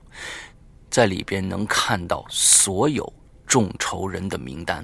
[0.90, 3.14] 在里边能看到所有
[3.46, 4.84] 众筹人的名单，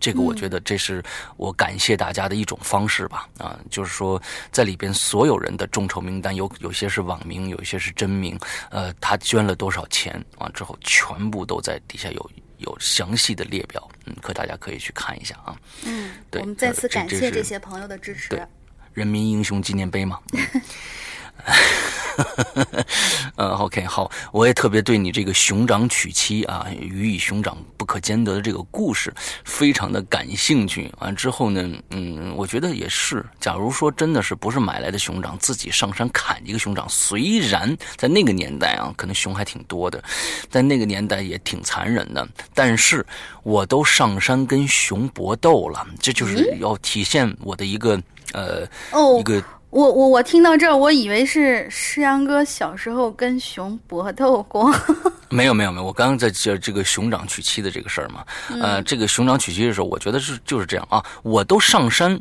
[0.00, 1.04] 这个我觉得这是
[1.36, 8.38] 我感谢大家的一种方式吧，啊，就是说在里边所有人的众筹名单有有些是网名，有一些是真名，
[8.70, 12.30] 呃，他捐了多少钱啊之后，全部都在底下有。
[12.60, 15.58] 有详细的列表，嗯，可大家可以去看一下啊。
[15.84, 18.28] 嗯，对，我们再次感谢这些朋友的支持。
[18.30, 18.40] 对，
[18.94, 20.18] 人民英雄纪念碑嘛。
[20.32, 20.40] 嗯
[23.36, 29.12] OK，好，我也特别对你这个熊掌娶妻啊，鱼与熊掌不可兼得的这个故事
[29.44, 30.92] 非常的感兴趣。
[30.98, 33.24] 完之后呢，嗯，我觉得也是。
[33.40, 40.02] 假如说真的是不是买来的熊掌，自己上山砍一个熊掌，虽然在那个年代啊，可能熊还挺多的，
[40.50, 43.04] 在那个年代也挺残忍的，但是
[43.42, 48.00] 我都上山跟熊搏斗了，这就是要体现我的一个
[48.32, 48.66] 呃
[49.18, 49.42] 一个。
[49.70, 54.74] 我我我听到这儿，我以为是诗阳哥小时候跟熊搏斗过。
[55.30, 58.24] 没有没有没有，我刚刚在这这个熊掌娶妻的这个事儿嘛，
[58.60, 62.20] 呃，这个熊掌娶妻的时候，我觉得是就是这样啊，我都上山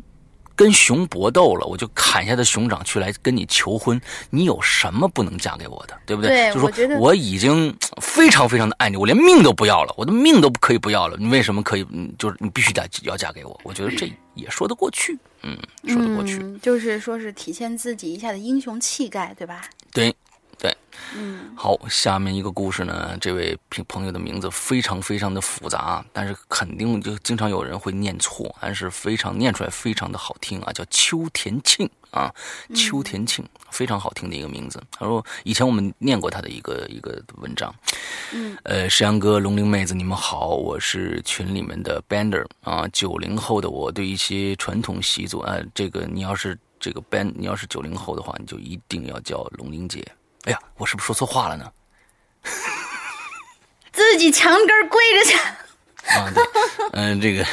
[0.59, 3.97] 跟熊搏斗了，我就砍下的熊掌去来跟你求婚，
[4.29, 6.51] 你有什么不能嫁给我的，对不对？
[6.53, 11.87] 就说我已经非常非常的爱你，我连命都不要了，我的命都可以不要了，你为什么可以？
[11.91, 15.17] 嗯，就是你必须得要嫁给我，我觉得这也说得过去。
[15.43, 19.61] 嗯，说得过去，就是说是体现自己一下的英雄气概，对吧？
[19.93, 20.13] 对，
[20.59, 20.75] 对，
[21.15, 21.55] 嗯。
[21.55, 31.89] 好，下面一个故事呢，这位朋朋友的名字非常非常的复杂，但是肯定就经常有人会念错，但是非常念出来非常的好听啊，叫秋田庆。
[32.11, 32.33] 啊，
[32.73, 34.81] 秋田庆非常好听的一个名字。
[34.89, 37.71] 他说以前我们念过他的一个一个文章。
[38.33, 42.87] 嗯，呃，石阳哥、龙玲妹子，你们好，我是群里面的 Bender 啊。
[42.87, 50.03] 九零后的我对一些传统习俗啊，这个你要是这个 Band，你要是九零后的话，你就一定要叫龙玲姐。
[50.45, 51.71] 哎呀，我是不是说错话了呢？
[53.91, 55.37] 自己墙根跪着去。
[56.07, 56.43] 啊，对，
[56.93, 57.43] 嗯，这个，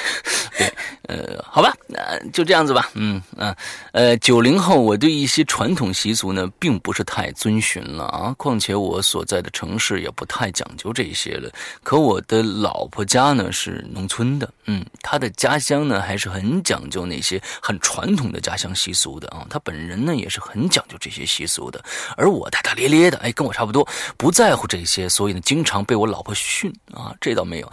[0.59, 0.73] 对。
[1.09, 2.91] 呃，好吧，那就这样子吧。
[2.95, 3.55] 嗯嗯，
[3.93, 8.35] 呃，九零后，我对一些传统习俗呢，并不是太遵循了啊。
[8.37, 11.49] 况且我所在的城市也不太讲究这些了。
[11.85, 19.47] 可我的老婆家呢是农村的，嗯，她的家乡呢还是很讲究那些很传统的家乡习俗的啊。
[19.49, 21.81] 她本人呢也是很讲究这些习俗的，
[22.17, 27.15] 而我大大咧咧的，哎，跟我差不多，不在乎这些，所以呢，经常被我老婆训啊。
[27.21, 27.73] 这倒没有，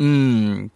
[0.00, 0.68] 嗯。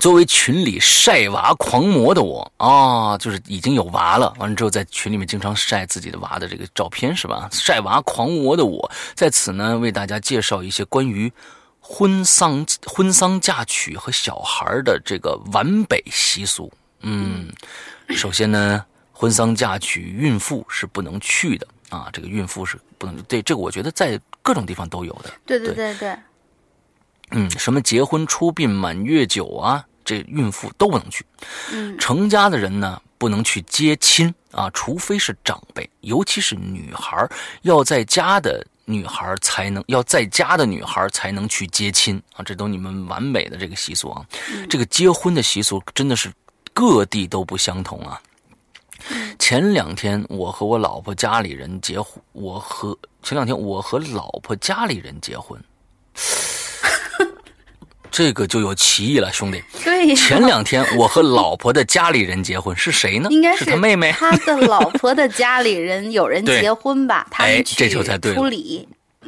[0.00, 7.46] 作为群里晒娃狂魔的我啊，就是已经有娃了，完了之后在群里面经常晒自己的娃的这个照片，是吧？
[7.52, 11.30] 晒娃狂魔的我在此呢，为大家介绍一些关于
[11.78, 16.72] 婚丧、婚丧嫁娶和小孩的这个皖北习俗。
[17.02, 17.52] 嗯，
[18.08, 25.30] 首先呢，婚丧嫁娶，孕妇是不能去的啊，这个孕妇是不能对这个，我觉得在各种地方都有的。
[25.44, 26.16] 对对对对。
[27.30, 31.24] 嗯，什么结婚出殡满月酒啊，这孕妇都不能去。
[31.72, 37.26] 嗯，成家的人呢，不能去接亲啊，除非是长辈，尤其是女孩
[37.62, 44.26] 要在家的女孩才能要在家的女孩才能去接亲啊，这都你们完美的这个习俗啊。
[44.68, 46.30] 这个结婚的习俗真的是
[46.74, 48.20] 各地都不相同啊。
[49.38, 55.58] 前两天我和我老婆家里人结婚，我和前两天我和老婆家里人结婚。
[58.12, 59.60] 这个就有歧义了，兄弟。
[59.82, 63.28] 对，前两天我和老婆的家里人结婚，是谁呢？
[63.30, 64.12] 应该是他妹妹。
[64.12, 67.26] 他的老婆的家里人有人 结婚吧？
[67.30, 68.86] 他们这就才对处理。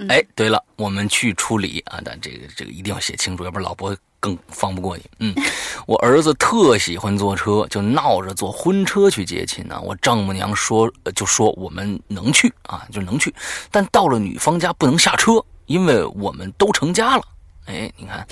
[0.09, 5.05] 哎，对了，我们去处理啊，但这个这个一定要写清楚，要不然老婆更放不过你。
[5.21, 5.35] 嗯，
[5.87, 9.81] 我儿子特喜欢坐车，就闹着坐婚车去接亲呢。
[9.81, 13.33] 我丈母娘说，就说我们能去啊，就能去，
[13.71, 17.23] 但到了女方家不能下车，因为我们都成家了。
[17.67, 18.27] 哎，你看，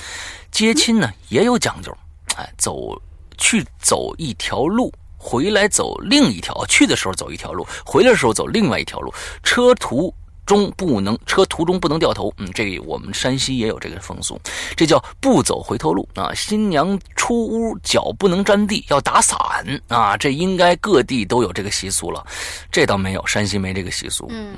[0.51, 1.97] 接亲呢也有讲究，
[2.37, 3.01] 哎，走
[3.39, 6.65] 去走一条路，回来走另一条。
[6.67, 9.13] 去的时候走一条路，回来的时候走另外一条路。
[9.43, 10.15] 车途。
[10.45, 14.41] 中不能车途中不能掉头，嗯，这我们山西也有这个风俗，
[14.77, 16.33] 这叫不走回头路啊。
[16.35, 19.39] 新娘出屋脚不能沾地，要打伞
[19.89, 20.17] 啊。
[20.17, 22.25] 这应该各地都有这个习俗了，
[22.71, 24.27] 这倒没有，山西没这个习俗。
[24.31, 24.57] 嗯，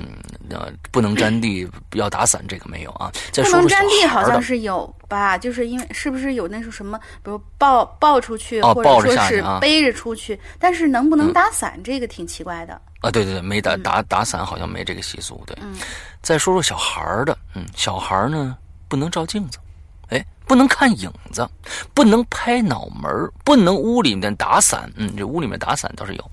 [0.51, 3.12] 呃，不能沾地 要打伞，这个没有啊。
[3.30, 5.37] 再说不能沾地好像是有吧？
[5.37, 12.80] 就是因为是不是有那种什么，比如抱抱出去，或者说是背着出去，但是能不能打伞，这个挺奇怪的。
[13.05, 15.43] 啊，对对对，没打打打伞，好像没这个习俗。
[15.47, 15.55] 对，
[16.23, 18.57] 再说说小孩儿的，嗯，小孩儿呢
[18.89, 19.59] 不能照镜子，
[20.09, 21.47] 哎，不能看影子，
[21.93, 24.91] 不能拍脑门不能屋里面打伞。
[24.97, 26.31] 嗯，这屋里面打伞倒是有。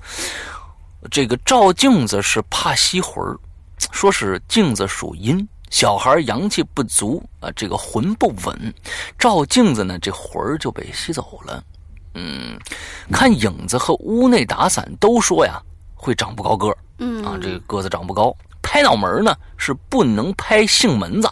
[1.10, 3.38] 这个照镜子是怕吸魂儿，
[3.92, 8.74] 说是镜子属阴，小孩阳气不足啊，这个魂不稳，
[9.20, 11.62] 照镜子呢，这魂儿就被吸走了。
[12.14, 12.58] 嗯，
[13.12, 15.62] 看影子和屋内打伞都说呀。
[16.02, 18.36] 会长不高个儿，嗯啊，这个个子长不高。
[18.64, 21.30] 拍脑门呢是不能拍杏门子，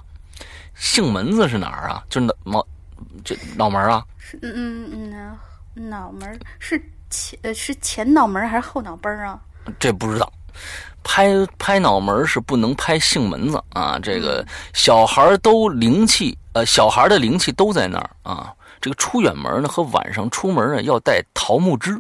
[0.75, 2.03] 杏门子是哪儿啊？
[2.07, 2.65] 就是脑
[3.23, 4.05] 这脑门啊？
[4.19, 5.39] 是嗯嗯
[5.73, 9.39] 嗯，脑门是前呃是前脑门还是后脑崩啊？
[9.79, 10.31] 这不知道。
[11.03, 13.97] 拍拍脑门是不能拍杏门子啊。
[13.97, 18.53] 这个小孩都灵气，呃，小孩的灵气都在那儿啊。
[18.81, 21.99] 这个出远门呢和晚上出门呢要带桃木枝。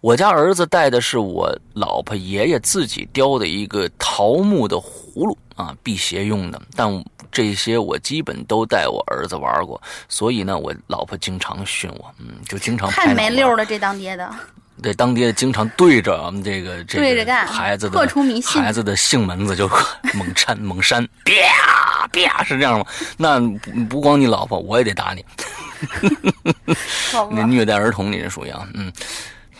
[0.00, 6.62] 我家儿子带的是我老婆爷爷自己雕的一个桃木的葫芦啊，辟邪用的。
[6.76, 13.66] 但这些我基本都带我儿子玩过，所以呢，我老婆经常训我，嗯，就经常太没溜了。
[13.66, 14.32] 这当爹的，
[14.80, 19.68] 对当爹的经常对着我们这个这对着干孩子的破除迷信，孩子的性门子就
[20.14, 22.86] 猛扇猛扇， 啪啪是这样吗？
[23.16, 23.40] 那
[23.86, 25.24] 不光你老婆，我也得打你。
[27.32, 28.92] 那虐待儿童，你这属于啊，嗯。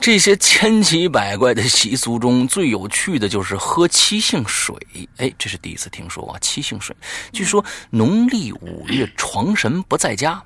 [0.01, 4.75] 这些千奇百怪的习俗中最有趣的就是喝七姓水。
[5.19, 6.39] 哎，这是第一次听说啊！
[6.41, 6.97] 七姓水，
[7.33, 10.43] 据说农历五月床神不在家，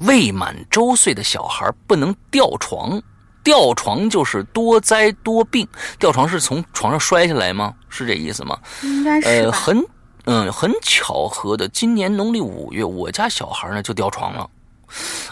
[0.00, 3.00] 未满周岁的小孩不能吊床。
[3.44, 5.66] 吊床就是多灾多病。
[5.98, 7.74] 吊床是从床上摔下来吗？
[7.88, 8.58] 是这意思吗？
[8.82, 9.84] 应该是呃，很
[10.24, 14.48] 嗯，很巧合的，今年农历五月，我家小孩呢就吊床了。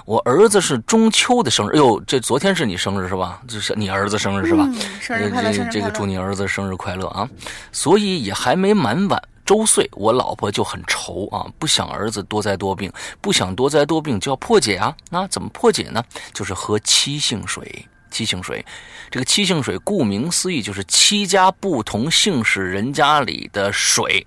[0.04, 3.40] 我儿子是中秋的生日，哟，这昨天是你生日是吧？
[3.48, 4.68] 这是你儿子生日是吧？
[5.00, 7.28] 生日快乐，这这个祝你儿子生日快乐啊！
[7.72, 14.94] 所以也还没满晚周岁，我老婆就很愁啊，不想儿子多灾多病，不想多灾多病就要破解啊。
[15.10, 16.02] 那怎么破解呢？
[16.32, 17.86] 就是喝七姓水。
[18.08, 18.64] 七姓水，
[19.10, 24.24] 这个七姓水顾名思义就是七家不同姓氏人家里的水。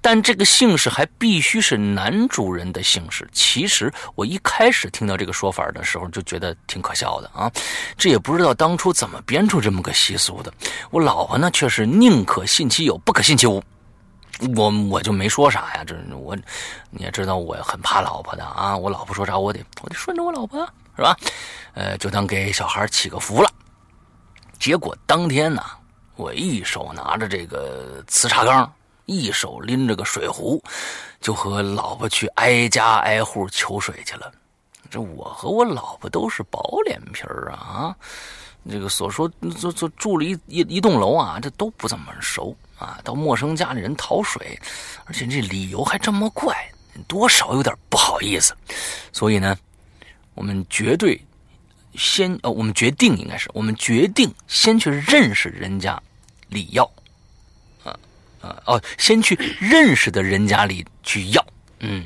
[0.00, 3.28] 但这个姓氏还必须是男主人的姓氏。
[3.32, 7.50] 其实我一开始听到这个说法的时候，就觉得挺可笑的啊！
[7.96, 10.52] 这也不知道当初怎么编出这么个习俗的。
[10.90, 13.62] 我老婆呢，却是宁可信其有，不可信其无。
[14.56, 16.36] 我我就没说啥呀，这我
[16.90, 18.76] 你也知道，我很怕老婆的啊！
[18.76, 20.64] 我老婆说啥，我得我得顺着我老婆，
[20.96, 21.16] 是吧？
[21.74, 23.50] 呃，就当给小孩祈个福了。
[24.60, 25.62] 结果当天呢，
[26.14, 28.72] 我一手拿着这个瓷茶缸。
[29.08, 30.62] 一手拎着个水壶，
[31.18, 34.30] 就和老婆去挨家挨户求水去了。
[34.90, 37.96] 这我和我老婆都是薄脸皮儿啊啊！
[38.70, 39.26] 这个所说
[39.58, 43.00] 住住住了一一一栋楼啊，这都不怎么熟啊。
[43.02, 44.58] 到陌生家里人讨水，
[45.06, 46.54] 而且这理由还这么怪，
[47.06, 48.54] 多少有点不好意思。
[49.10, 49.56] 所以呢，
[50.34, 51.18] 我们绝对
[51.94, 55.98] 先呃，我们决定应该是我们决定先去认识人家
[56.48, 56.90] 李耀。
[58.40, 61.44] 啊哦，先去认识的人家里去要。
[61.80, 62.04] 嗯，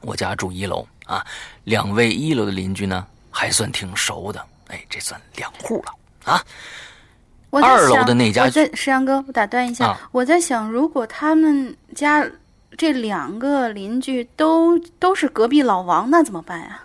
[0.00, 1.24] 我家住一楼，啊。
[1.64, 6.44] 两位一楼的邻居呢，还算挺熟的，哎，这算两户了啊。
[7.50, 12.24] 二楼的那家，我在石阳哥，我打断一下，我在想，如果他们家
[12.78, 16.80] 这两个邻居都都是隔壁老王，那怎么办呀？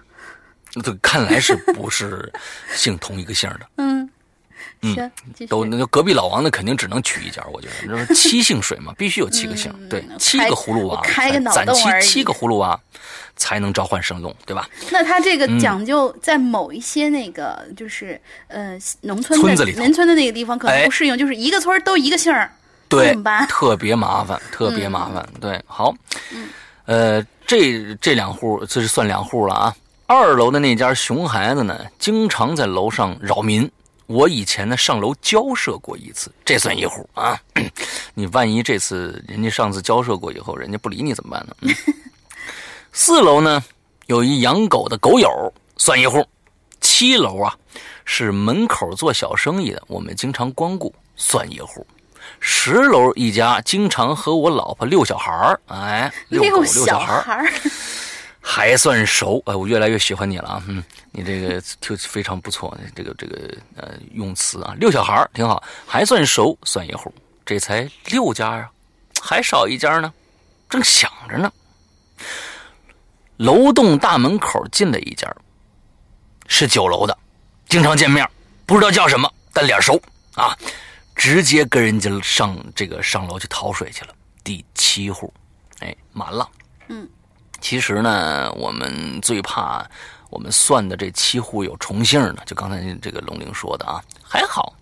[0.83, 2.33] 这看来是不是
[2.73, 3.69] 姓同一个姓的？
[3.77, 4.09] 嗯。
[4.85, 12.79] 嗯，都那隔壁老王那肯定只能娶一家，我觉得，这七姓水嘛，必须有七个姓，对，七个葫芦娃，开个脑攒七七个葫芦娃，
[13.35, 14.69] 才能召唤圣龙，对吧？
[14.91, 22.51] 那他这个讲究在某一些那个就是呃农村村子里，农村的那个地方可能不适用，就是一个村都一个姓儿，
[22.89, 23.15] 对？
[23.47, 25.93] 特别麻烦，特别麻烦，对，好，
[26.85, 29.75] 呃，这这两户这是算两户了啊。
[30.07, 33.67] 二楼的那家熊孩子呢，经常在楼上扰民。
[34.07, 37.39] 我以前呢上楼交涉过一次，这算一户啊。
[38.13, 41.73] 你万一这次人家上次交涉过以后，人家不理你怎么办呢？
[42.93, 43.63] 四楼呢
[44.05, 46.25] 有一养狗的狗友，算一户。
[46.81, 47.55] 七楼啊
[48.05, 51.85] 是门口做小生意的，我们经常光顾，算一户。
[52.39, 57.51] 十楼一家经常和我老婆遛小孩儿，哎，遛狗遛小孩儿。
[58.47, 67.11] 还算熟，哎，我越来越喜欢你了啊，嗯，你这个就非常不错，这个这个呃用词啊，六小孩挺好，还算熟，算一户，
[67.43, 68.69] 这才六家啊，
[69.19, 70.13] 还少一家呢，
[70.69, 71.51] 正想着呢，
[73.37, 75.27] 楼栋大门口进来一家，
[76.45, 77.17] 是九楼的，
[77.67, 78.29] 经常见面，
[78.67, 79.99] 不知道叫什么，但脸熟
[80.35, 80.55] 啊，
[81.15, 85.33] 直接跟人家上这个上楼去讨水去了，第七户，
[85.79, 86.47] 哎，满了，
[86.89, 87.09] 嗯。
[87.61, 89.85] 其实呢，我们最怕
[90.29, 94.73] 我们算的这七户有重姓的，就刚才这个龙玲说的啊，还好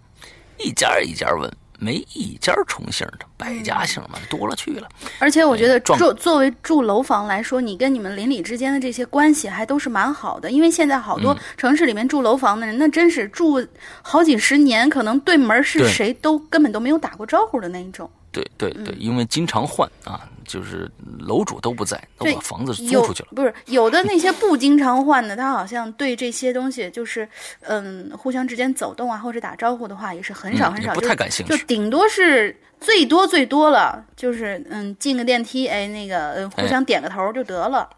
[0.58, 4.90] 一家一家问，没一家重姓的，百家姓嘛多了去了。
[5.20, 13.66] 而且我觉得住作为住楼房来说，你跟你们邻里之间的这些关系还都是蛮好的，因为现在好多城市里面住楼房的人，那真是住
[14.02, 18.10] 好几十年，可能对门是谁都根本都没有打过招呼的那一种。
[18.32, 20.28] 对对对，因为经常换啊。
[20.46, 20.90] 就是
[21.20, 23.30] 楼主都不在，都把房子租出去了。
[23.36, 27.28] 不是有的那些不经常换的，他好像对这些东西就是，
[27.62, 31.58] 嗯，互相之间走动啊，或者打招呼的话，也是很少很少，不太感兴趣。
[31.58, 37.90] 就顶多是最多最多了，就是嗯，进个电梯，哎，那个互相点个头就得了。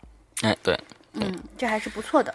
[0.42, 0.78] 哎，对，
[1.14, 2.34] 嗯，这还是不错的。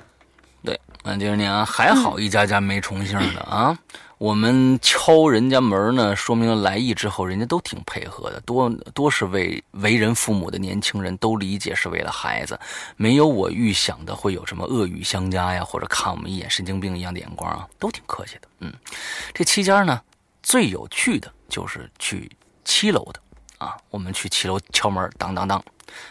[0.65, 3.79] 对，嗯，就是你啊，还好一家家没重姓的啊。
[4.21, 12.61] 我们敲人家门呢，说明了来意之后，人家都挺配合的，多多是为为人父母的年轻人，都理解是为了孩子，
[12.99, 18.49] 没有我预想的会有什么恶语相加呀，或者看我们一眼神经病一样的眼光啊，都挺客气的。
[18.59, 18.71] 嗯，
[19.33, 19.99] 这期间呢，
[20.43, 22.31] 最有趣的就是去
[22.63, 23.21] 七楼的
[23.57, 25.65] 啊，我们去七楼敲门，当当当，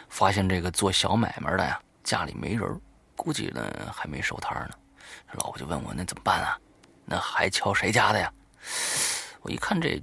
[0.10, 2.82] 发现这个做小买卖的呀，家里没人，
[3.16, 4.72] 估计呢还没收摊呢，
[5.34, 6.58] 老婆就问我那怎么办啊？
[7.10, 8.32] 那还敲谁家的呀？
[9.42, 10.00] 我一看这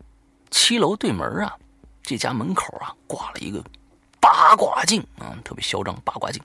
[0.50, 1.54] 七楼对门啊，
[2.02, 3.62] 这家门口啊挂了一个
[4.20, 6.42] 八卦镜啊，特别嚣张八卦镜。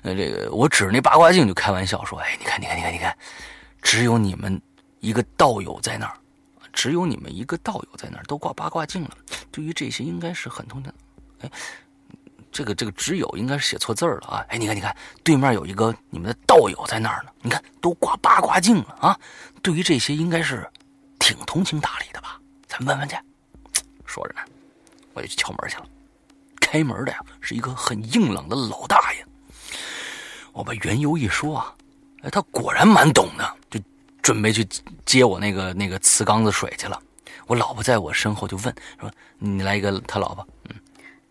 [0.00, 3.14] 呃，这个我指着那八卦镜就开玩笑说：“哎，你看，你看，你看，你看，
[3.82, 4.58] 只有你们
[5.00, 6.16] 一个道友在那儿，
[6.72, 9.10] 只有你们一个道友在那儿都挂八卦镜了。
[9.50, 10.94] 对于这些，应该是很通的。
[11.40, 11.50] 哎。”
[12.52, 14.44] 这个这个只有应该是写错字了啊！
[14.50, 17.30] 哎，你看你看，对面有一个你们的道友在那儿呢。
[17.40, 19.18] 你看都挂八卦镜了啊！
[19.62, 20.68] 对于这些应该是
[21.18, 22.38] 挺通情达理的吧？
[22.66, 23.16] 咱们问问去。
[24.04, 24.40] 说着呢，
[25.14, 25.86] 我就去敲门去了。
[26.60, 29.24] 开门的呀是一个很硬朗的老大爷。
[30.52, 31.74] 我把缘由一说啊，
[32.22, 33.80] 哎，他果然蛮懂的，就
[34.20, 34.66] 准备去
[35.06, 37.00] 接我那个那个瓷缸子水去了。
[37.46, 40.76] 我老婆在我身后就问说：“你来一个他老婆？”嗯。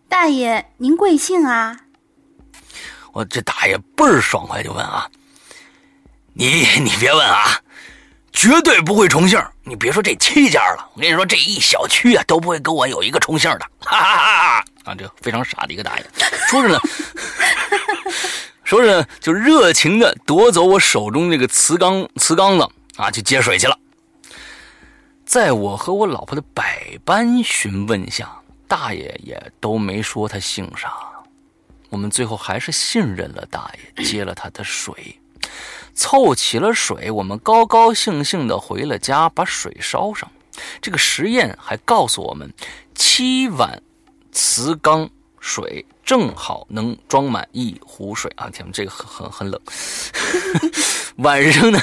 [0.08, 1.78] 大爷，您贵姓啊？
[3.12, 5.10] 我这大爷倍儿爽快，就问啊，
[6.32, 7.61] 你你别问啊，
[8.32, 9.42] 绝对不会重姓。
[9.64, 13.60] 你别说这七家了，我跟你说，这一小区啊都不会跟我有一个重姓的。
[13.80, 16.04] 哈哈哈哈啊，这非常傻的一个大爷，
[16.48, 16.78] 说着呢，
[18.64, 23.78] 说着呢，就热情的夺走我手中那个瓷缸瓷缸子啊，去接水去了。
[25.24, 28.28] 在我和我老婆的百般询问下。
[28.68, 30.90] 大爷也都没说他姓啥，
[31.90, 35.20] 我们最后还是信任了大爷，接了他的水，
[35.94, 40.30] 凑齐了水，我们高高兴兴的回了家，把水烧上。
[40.80, 42.52] 这个实验还告诉我们，
[42.94, 43.82] 七碗
[44.30, 45.08] 瓷缸
[45.40, 48.48] 水正好能装满一壶水啊！
[48.50, 49.60] 天，这个很很很冷。
[51.16, 51.80] 晚上呢，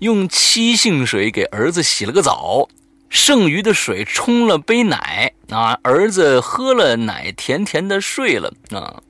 [0.00, 2.68] 用七姓水给儿子洗了个澡。
[3.08, 9.00] 剩余的水冲了杯奶啊，儿子喝了奶，甜甜的睡了啊。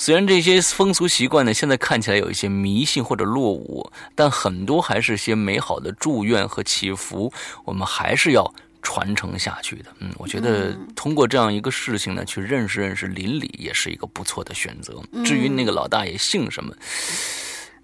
[0.00, 7.30] 虽然这些风俗习惯呢，现在看起来有一些迷信或者落伍，但很多还是些美好的祝愿和祈福，
[7.66, 9.92] 我们还是要传承下去的。
[9.98, 14.94] 嗯，我觉得通过这样一个事情呢，去认识认识邻里，也是一个不错的选择。
[15.22, 16.74] 至于那个老大爷姓什么，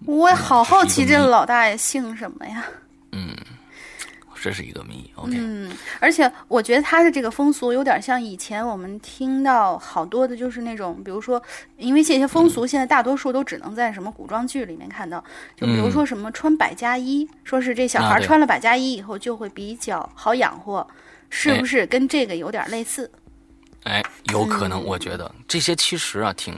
[0.06, 2.64] 我好好奇，这老大爷姓什么呀？
[3.12, 3.36] 嗯。
[4.40, 5.32] 这是一个谜，OK。
[5.34, 11.42] 嗯，而且我觉得他的这个风俗有点像以前我们听到好多的，就是那种，比如说，
[11.78, 15.24] 因为这些风俗现在大多数都只能在什么古装剧里面看到，
[15.56, 20.86] 就比如说什么穿百家衣，说是这小孩穿了百家衣以后就会比较好养活，
[21.28, 23.10] 是不是跟这个有点类似？
[23.82, 26.54] 哎，有可能，我觉得这些其实啊，挺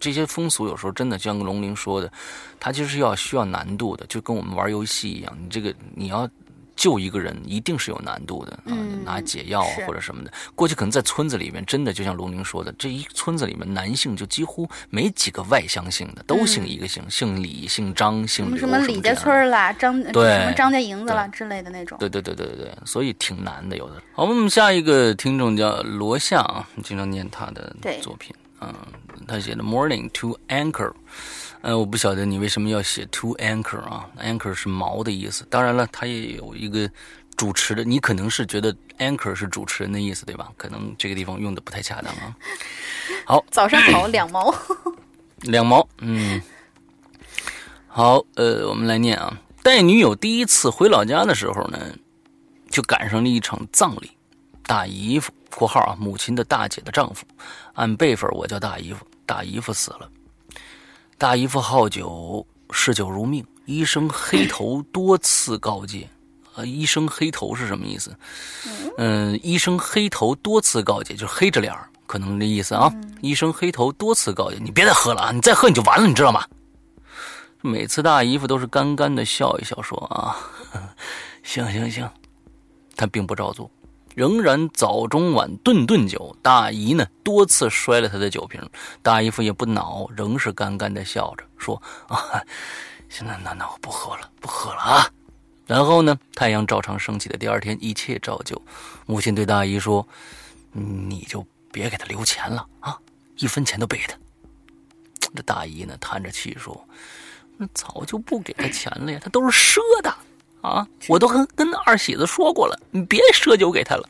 [0.00, 2.10] 这些风俗有时候真的像龙鳞说的，
[2.58, 6.26] 它其实要需要难度的，就跟我们玩游戏一样，你这个你要。
[6.82, 8.74] 救一个人一定是有难度的啊！
[9.04, 21.96] 拿解药或者什么的，过去可能在村子里面，真的就像龙玲说的，这一村子里面男性就几乎没几个外乡姓的，都姓一个姓，姓李、姓张、姓刘什么李家村啦，张对什么张家营子啦之类的那种。
[22.00, 24.02] 对对对对对对，所以挺难的，有的。
[24.12, 28.74] 好，我们下一个听众叫罗夏啊，经常念他的作品，嗯，
[29.28, 30.92] 他写的 Morning to Anchor。
[31.62, 35.46] 呃，我不晓得你为什么要写 to anchor 啊？anchor 是锚的意思。
[35.48, 36.90] 当然了，它也有一个
[37.36, 40.50] 主持的，你可能是觉得 anchor 是主持人的意思，对吧？
[40.56, 42.36] 可能这个地方用的不太恰当啊。
[43.24, 44.52] 好，早上好，两毛，
[45.42, 46.42] 两毛，嗯，
[47.86, 49.40] 好，呃，我们来念啊。
[49.62, 51.78] 带女友第一次回老家的时候呢，
[52.70, 54.10] 就赶上了一场葬礼。
[54.64, 57.24] 大姨夫（括号啊，母亲的大姐的丈夫），
[57.74, 59.06] 按辈分我叫大姨夫。
[59.24, 60.10] 大姨夫死了。
[61.22, 66.08] 大姨夫好酒，嗜酒如命，医生黑头多次告诫。
[66.56, 68.12] 啊，医生黑头是什么意思？
[68.98, 71.72] 嗯，医生黑头多次告诫，就是黑着脸
[72.08, 72.92] 可能这意思啊。
[73.20, 75.30] 医生黑头多次告诫，你别再喝了啊！
[75.30, 76.44] 你再喝你就完了，你知道吗？
[77.60, 80.36] 每次大姨夫都是干干的笑一笑，说啊，
[81.44, 82.10] 行行行，
[82.96, 83.70] 他并不照做。
[84.14, 88.60] 仍然早中晚顿顿酒，大姨呢多次摔了他的酒瓶，
[89.02, 92.42] 大姨夫也不恼，仍是干干的笑着说：“啊，
[93.08, 95.10] 现在那那我不喝了，不喝了啊。”
[95.66, 98.60] 然后呢，太阳照常升起的第二天，一切照旧。
[99.06, 100.06] 母亲对大姨说
[100.72, 102.98] ：“你就别给他留钱了啊，
[103.36, 104.16] 一分钱都不给他。”
[105.34, 106.86] 这大姨呢叹着气说
[107.56, 110.14] ：“那早就不给他钱了呀，他都是赊的。”
[110.62, 110.86] 啊！
[111.08, 114.08] 我都跟跟二喜子说过了，你别赊酒给他了。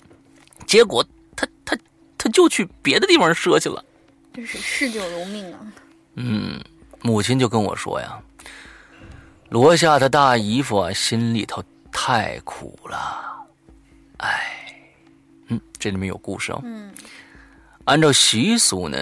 [0.66, 1.76] 结果他他
[2.16, 3.84] 他就去别的地方赊去了。
[4.32, 5.59] 真是嗜酒如命啊！
[6.14, 6.62] 嗯，
[7.00, 8.18] 母亲就跟我说呀
[9.50, 13.46] ：“罗夏他大姨夫啊，心里头太苦了。
[14.18, 14.74] 哎，
[15.48, 16.61] 嗯，这里面有故事哦。
[16.64, 16.92] 嗯，
[17.84, 18.98] 按照习俗呢，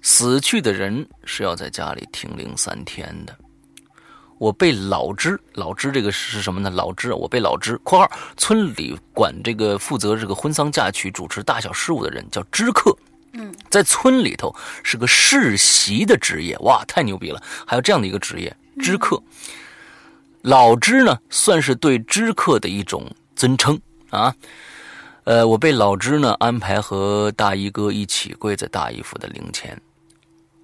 [0.00, 3.36] 死去的人是要在家里停灵三天的。”
[4.42, 6.68] 我被老支，老支这个是什么呢？
[6.68, 12.92] 老支，我被老支（括号村里管这个负责这个婚丧嫁娶、主持大小事务的人叫知客）。
[13.34, 17.40] 嗯，在村里头是个世袭的职业，哇，太牛逼了！
[17.64, 19.22] 还有这样的一个职业，知客。
[20.40, 23.80] 老支呢，算是对知客的一种尊称
[24.10, 24.34] 啊。
[25.22, 29.80] 呃，我被老支呢安排和大衣哥一起跪在大姨夫的灵前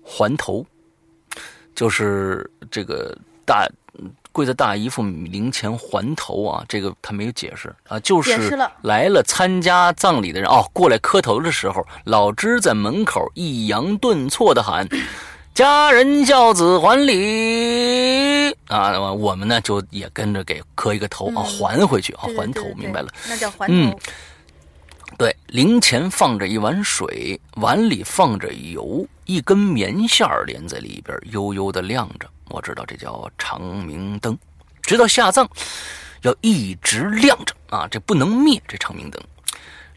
[0.03, 0.67] 还头，
[1.77, 3.17] 就是这个。
[3.49, 3.67] 大
[4.31, 14.87] 跪在大姨夫灵前还头啊，这个他没有解释啊，就是来了参加葬礼的人哦，过来磕头的时候，老支在门口抑扬顿挫的喊
[15.55, 23.09] ：“家人孝子还礼啊！”我们呢就也跟着给磕一个头啊，还回去啊，还头，明白了？
[23.29, 23.99] 那叫还头。
[25.17, 32.29] 对，灵前放着一碗水，碗里放着油，一根棉线连在里边，悠悠的亮着。
[32.51, 34.37] 我知道这叫长明灯，
[34.83, 35.49] 直到下葬，
[36.23, 37.87] 要一直亮着啊！
[37.91, 38.63] 这不能灭。
[38.67, 39.23] 这长明灯，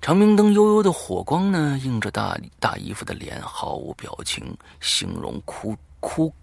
[0.01, 6.33] 长明灯悠悠的火光呢，映着大大姨夫的脸，毫无表情，形容枯枯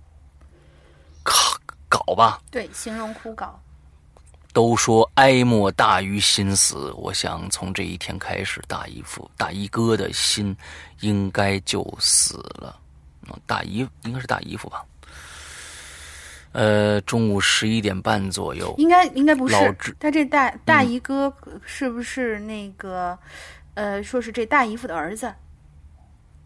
[1.89, 2.41] 搞吧？
[2.51, 3.51] 对，形容枯槁。
[4.55, 10.57] 都说哀莫大于心死，我想从这一天开始，大姨夫、大姨哥的心
[11.01, 12.77] 应该就死了。
[13.47, 14.85] 大姨应该是大姨夫吧？
[16.59, 19.55] 呃，中午十一点半左右，应该应该不是。
[20.01, 21.33] 他这大大姨哥
[21.65, 23.17] 是不是那个？
[23.75, 25.33] 呃，说是这大姨夫的儿子。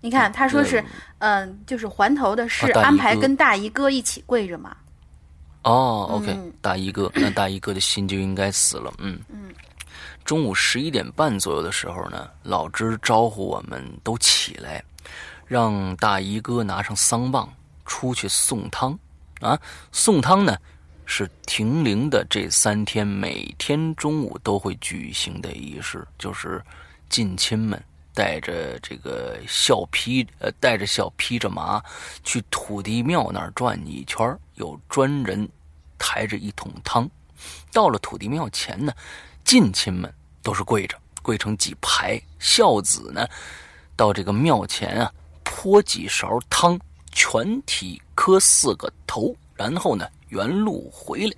[0.02, 0.84] 你看，他说是，
[1.20, 4.76] 嗯，就是还头的是安排跟大姨哥一起跪着嘛。
[5.62, 8.92] 哦，OK，大姨哥，那大姨哥的心就应该死了。
[8.98, 9.48] 嗯嗯，
[10.26, 14.84] 中午十一点半左右的时候呢，老支招呼我们都起来，
[15.46, 17.50] 让大姨哥拿上丧棒
[17.86, 18.98] 出去送汤。
[19.43, 20.57] 啊，送汤呢
[21.05, 26.62] 是停灵的这三天每天中午都会举行的仪式，就是
[27.09, 27.82] 近亲们
[28.14, 31.82] 带着这个孝披呃带着孝披着麻
[32.22, 35.49] 去土地庙那儿转一圈，有专人
[35.99, 37.11] 抬着一桶汤，
[37.72, 38.93] 到了土地庙前呢，
[39.45, 43.26] 近亲们都是跪着，跪成几排，孝子呢
[43.97, 45.12] 到这个庙前啊
[45.43, 46.78] 泼几勺汤。
[47.12, 51.34] 全体磕四个头，然后呢，原路回来。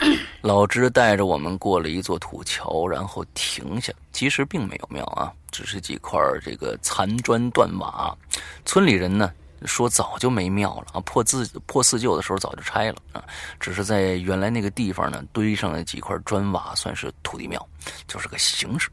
[0.40, 3.92] 老支带着我们过了一座土桥，然后停下。
[4.12, 8.16] 其实并没有庙啊，只是几块这个残砖断瓦。
[8.64, 9.30] 村里人呢
[9.66, 13.22] 说早就没庙了啊，破自破四旧的时候早就拆了啊，
[13.60, 17.68] 只是在原来那个地方呢堆上了几块砖瓦，算是土地庙，
[18.08, 18.88] 就是个形式。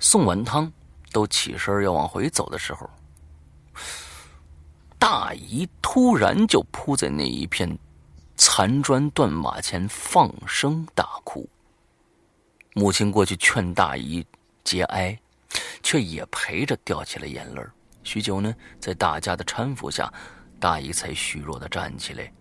[0.00, 0.70] 送完汤，
[1.12, 2.90] 都起身要往回走的时候。
[4.98, 7.78] 大姨突然就扑在那一片
[8.36, 11.48] 残砖断瓦前放声大哭。
[12.74, 14.24] 母亲过去劝大姨
[14.64, 15.18] 节哀，
[15.82, 17.62] 却也陪着掉起了眼泪
[18.02, 20.12] 许久呢，在大家的搀扶下，
[20.60, 22.32] 大姨才虚弱的站起来，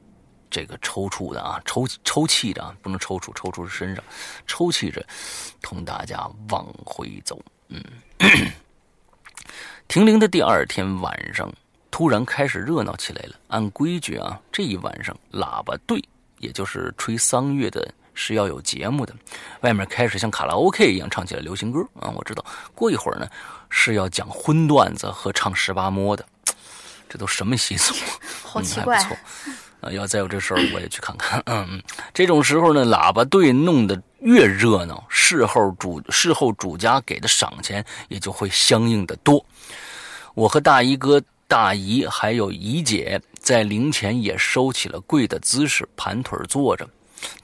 [0.49, 4.03] 这个抽搐的啊，抽抽泣的啊，不能抽搐，抽搐是身上，
[4.45, 5.05] 抽泣着，
[5.61, 7.39] 同大家往回走。
[7.69, 7.83] 嗯，
[9.87, 11.51] 停灵的第二天晚上。
[11.95, 13.35] 突然开始热闹起来了。
[13.47, 16.03] 按规矩啊，这一晚上喇叭队，
[16.39, 19.15] 也就是吹丧乐的，是要有节目的。
[19.61, 22.11] 外面开始像卡拉 OK 一样唱起了流行歌啊。
[22.13, 22.43] 我知道，
[22.73, 23.25] 过一会儿呢，
[23.69, 26.25] 是要讲荤段子和唱十八摸的。
[27.07, 27.95] 这都什么习俗？
[28.43, 28.97] 好奇怪。
[29.79, 31.41] 啊，要再有这事儿，我也去看看。
[31.45, 31.81] 嗯嗯。
[32.13, 39.45] 这种时候呢，喇叭队弄得越热闹，事后主事后主家给的赏钱也就会相应的多。
[40.33, 41.23] 我和大衣哥。
[41.47, 46.89] 大姨还有姨姐在灵前也收起了跪的姿势，盘腿坐着。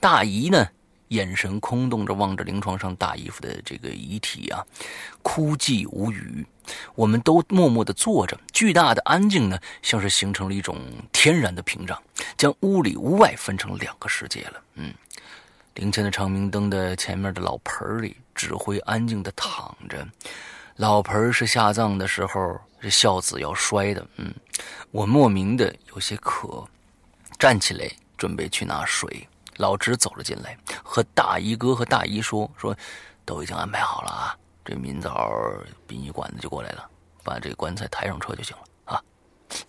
[0.00, 0.68] 大姨呢，
[1.08, 4.66] 眼神空洞着望着灵床上大姨夫的这个遗体啊，
[5.22, 6.44] 哭寂无语。
[6.96, 10.76] 我们都默默地坐着，巨大的安静呢，像是形成了一种
[11.12, 12.00] 天然的屏障，
[12.36, 14.62] 将屋里屋外分成两个世界了。
[14.74, 14.92] 嗯，
[15.74, 20.06] 灵前的长明灯的前面的老盆里，指挥安静地躺着。
[20.76, 22.60] 老盆是下葬的时候。
[22.82, 24.34] 这孝子要摔的，嗯，
[24.90, 26.66] 我莫名的有些渴，
[27.38, 29.28] 站起来准备去拿水。
[29.58, 32.76] 老直走了进来，和大姨哥和大姨说：“说
[33.24, 35.30] 都已经安排好了啊，这明早
[35.86, 36.90] 殡仪馆子就过来了，
[37.22, 39.04] 把这棺材抬上车就行了啊。”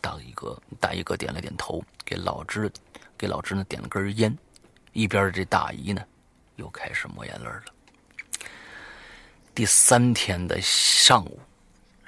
[0.01, 2.71] 大姨哥大姨哥点了点头，给老直
[3.15, 4.35] 给老直呢点了根烟，
[4.91, 6.01] 一边这大姨呢
[6.55, 7.63] 又开始抹眼泪了。
[9.53, 11.39] 第三天的上午。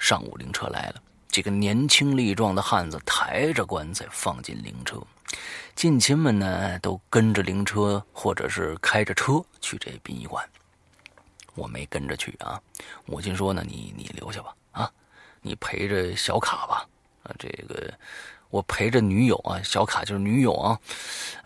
[0.06, 5.02] 上午灵车来了，几个年轻力壮的汉子抬着棺材放进灵车，
[5.74, 10.48] 近亲们呢都跟着灵车或者是开着车去这殡仪馆。
[11.56, 12.62] 我没跟着去啊，
[13.04, 14.92] 母亲说呢，你你留下吧，啊，
[15.42, 16.86] 你陪着小卡吧，
[17.24, 17.92] 啊，这个
[18.50, 20.78] 我陪着女友啊，小卡就是女友啊，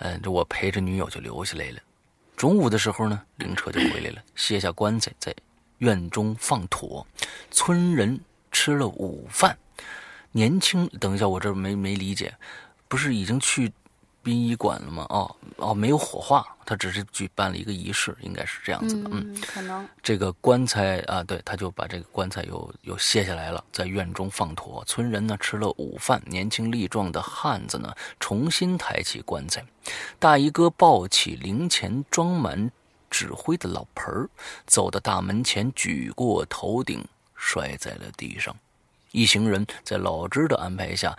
[0.01, 1.81] 嗯，这我陪着女友就留下来了。
[2.37, 5.35] 中午的时候呢，灵车就回来了，卸下棺材在
[5.79, 7.07] 院中放妥，
[7.51, 8.21] 村人。
[8.51, 9.57] 吃了午饭，
[10.33, 10.87] 年轻。
[11.01, 12.35] 等一下，我这没没理解，
[12.89, 13.73] 不是已经去
[14.23, 15.07] 殡仪馆了吗？
[15.09, 19.09] 哦哦，没有火化，他只是举办了一个仪式，应该是这样子的。
[19.13, 24.85] 嗯，可能这个棺材啊，对，他就把这个棺材又又卸下来了，在院中放妥。
[24.87, 29.65] 村人呢吃了午饭，年轻力壮的汉子呢重新抬起棺材，
[30.19, 32.71] 大衣哥抱起灵前装满
[33.09, 34.29] 纸灰的老盆儿，
[34.67, 37.03] 走到大门前，举过头顶。
[37.43, 38.55] 摔在了地上，
[39.13, 41.19] 一行人在老支的安排下，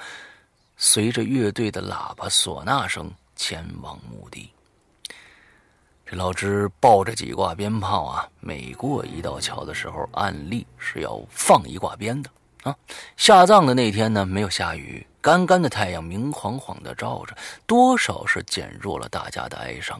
[0.77, 4.49] 随着乐队的喇叭唢呐声前往墓地。
[6.05, 12.29] 这老支抱着几挂鞭炮啊，每过一道桥的时候，按例是要放一挂鞭的
[12.63, 12.75] 啊。
[13.17, 19.99] 下葬的那天呢，没有下雨，干干的太阳明晃晃的照着，多少是减弱了大家的哀伤。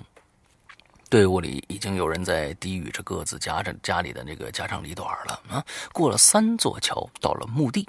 [1.11, 5.65] 队伍里已经有人在低语着各自家着家里的那个家长里短了啊！
[5.91, 7.85] 过了三座桥，到了墓地，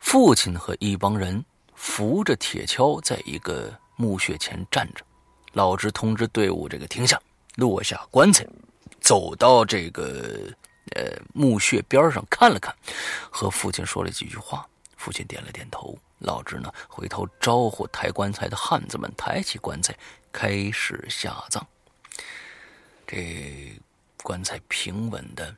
[0.00, 1.44] 父亲和一帮人
[1.76, 5.04] 扶着铁锹，在一个墓穴前站着。
[5.52, 7.16] 老支通知队伍这个停下，
[7.54, 8.44] 落下棺材，
[9.00, 10.50] 走到这个
[10.96, 12.74] 呃墓穴边上看了看，
[13.30, 14.66] 和父亲说了几句话。
[14.96, 15.96] 父亲点了点头。
[16.18, 19.96] 老支呢回头招呼抬棺材的汉子们，抬起棺材，
[20.32, 21.64] 开始下葬。
[23.06, 23.80] 这
[24.22, 25.54] 棺材平稳的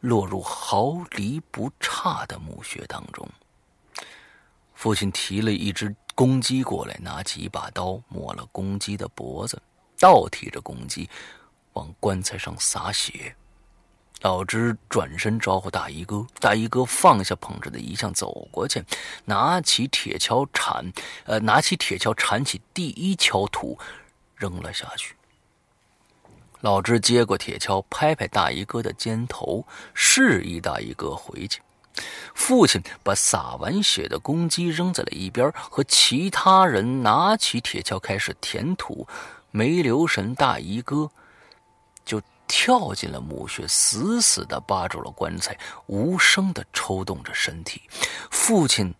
[0.00, 3.28] 落入毫厘不差的墓穴当中。
[4.74, 9.60] 父亲提了一只公鸡过来，拿起一把刀，抹了公鸡的脖子，
[9.98, 11.08] 倒提着公鸡
[11.72, 13.34] 往棺材上洒血。
[14.20, 18.82] 老芝转身招呼大衣哥，大衣哥放下捧着的遗像，走过去，
[19.24, 20.92] 拿起铁锹铲，
[21.24, 23.78] 呃，拿起铁锹铲起第一锹土，
[24.36, 25.16] 扔了下去。
[26.64, 31.60] 老支接过铁锹，拍拍大衣哥的肩头，示意大衣哥回去。
[32.34, 39.06] 父亲把洒完血的公鸡扔在了一边，和其他人拿起铁锹开始填土。
[39.50, 41.10] 没留神，大衣哥
[42.02, 42.22] 就。
[42.46, 47.82] 跳进了墓穴，死死地扒住了棺材，无声地抽动着身体。
[48.30, 48.94] 父亲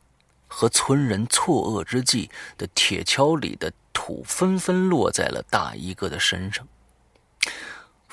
[0.48, 6.66] 和村人错愕之际，的铁锹里的土纷纷落在了大衣哥的身上。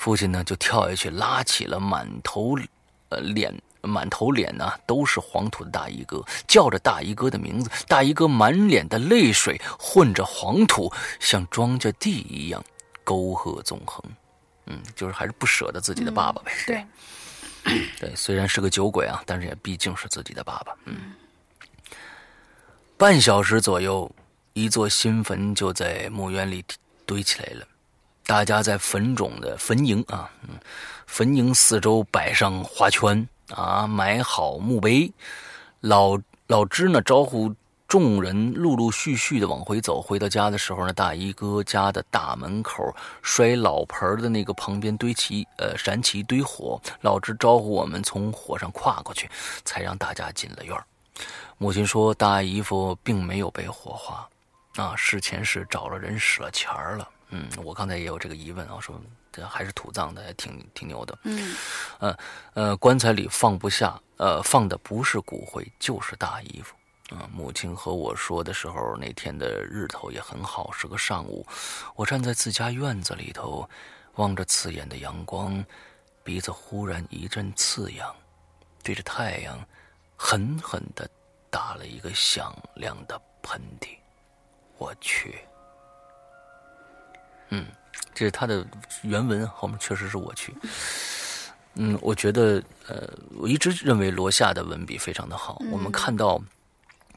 [0.01, 2.57] 父亲呢，就跳下去，拉起了满头，
[3.09, 7.69] 呃，脸满头脸呢都是黄土的大衣哥，叫着大衣哥的名字。
[7.87, 12.63] 大衣哥满脸的泪水混着黄土，像庄稼地一样
[13.03, 14.03] 沟壑纵横。
[14.65, 16.51] 嗯，就是还是不舍得自己的爸爸呗。
[16.65, 16.85] 对，
[17.99, 20.75] 对，虽然是个酒鬼啊，但是也毕竟是自己的爸爸。
[20.85, 21.13] 嗯，
[22.97, 24.11] 半小时左右，
[24.53, 26.65] 一座新坟就在墓园里
[27.05, 27.67] 堆起来了。
[28.31, 30.31] 大家在坟冢的坟茔啊，
[31.05, 35.11] 坟茔四周摆上花圈啊，埋好墓碑。
[35.81, 36.17] 老
[36.47, 37.53] 老支呢招呼。
[37.89, 46.81] 众人陆陆续续的往回走，回到家的时候呢，大衣哥家的大门口摔老盆的那个旁边堆起，呃，燃起一堆火。
[47.01, 49.29] 老支招呼我们从火上跨过去，
[49.65, 50.73] 才让大家进了院
[51.57, 54.25] 母亲说，大姨夫并没有被火化，
[54.77, 57.05] 啊，事前是找了人使了钱了。
[57.31, 59.01] 嗯，我刚才也有这个疑问啊，说
[59.31, 61.17] 这还是土葬的，挺挺牛的。
[61.23, 61.55] 嗯，
[61.99, 62.17] 呃
[62.53, 66.75] 呃，棺材里放不下，呃，放的不是骨灰，就是大衣服。
[67.15, 71.45] 啊，母亲和我说的时候，那天的日头也很好，是个上午。
[71.95, 73.69] 我站在自家院子里头，
[74.15, 75.61] 望着刺眼的阳光，
[76.23, 78.15] 鼻子忽然一阵刺痒，
[78.83, 79.57] 对着太阳
[80.15, 81.09] 狠狠地
[81.49, 83.97] 打了一个响亮的喷嚏。
[84.77, 85.39] 我去，
[87.51, 87.65] 嗯，
[88.13, 88.65] 这是他的
[89.03, 90.53] 原文，后面确实是我去。
[91.75, 95.61] 嗯，我觉得，呃，我一直认为罗夏的文笔非常的好。
[95.71, 96.41] 我们看到。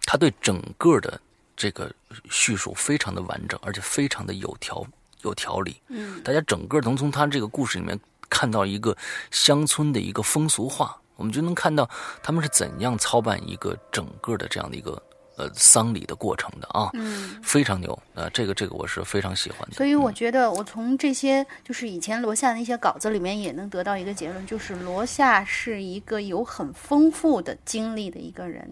[0.07, 1.19] 他对整个的
[1.57, 1.91] 这个
[2.29, 4.87] 叙述非常的完整，而且非常的有条
[5.23, 5.81] 有条理。
[5.89, 8.95] 嗯，大家整个能从他这个故事里面看到一个
[9.31, 11.89] 乡村的一个风俗化，我们就能看到
[12.23, 15.03] 他们是怎样操办一个整个的这样的一个。
[15.37, 19.75] 呃，丧礼的过程的啊，嗯，非常牛啊，这个这个我是非常喜欢的。
[19.75, 28.65] 所以我觉得，我从这些就是以前罗夏的一些稿子里面，也能得到一个结论，就是罗夏是一个有很丰富的经历的一个人。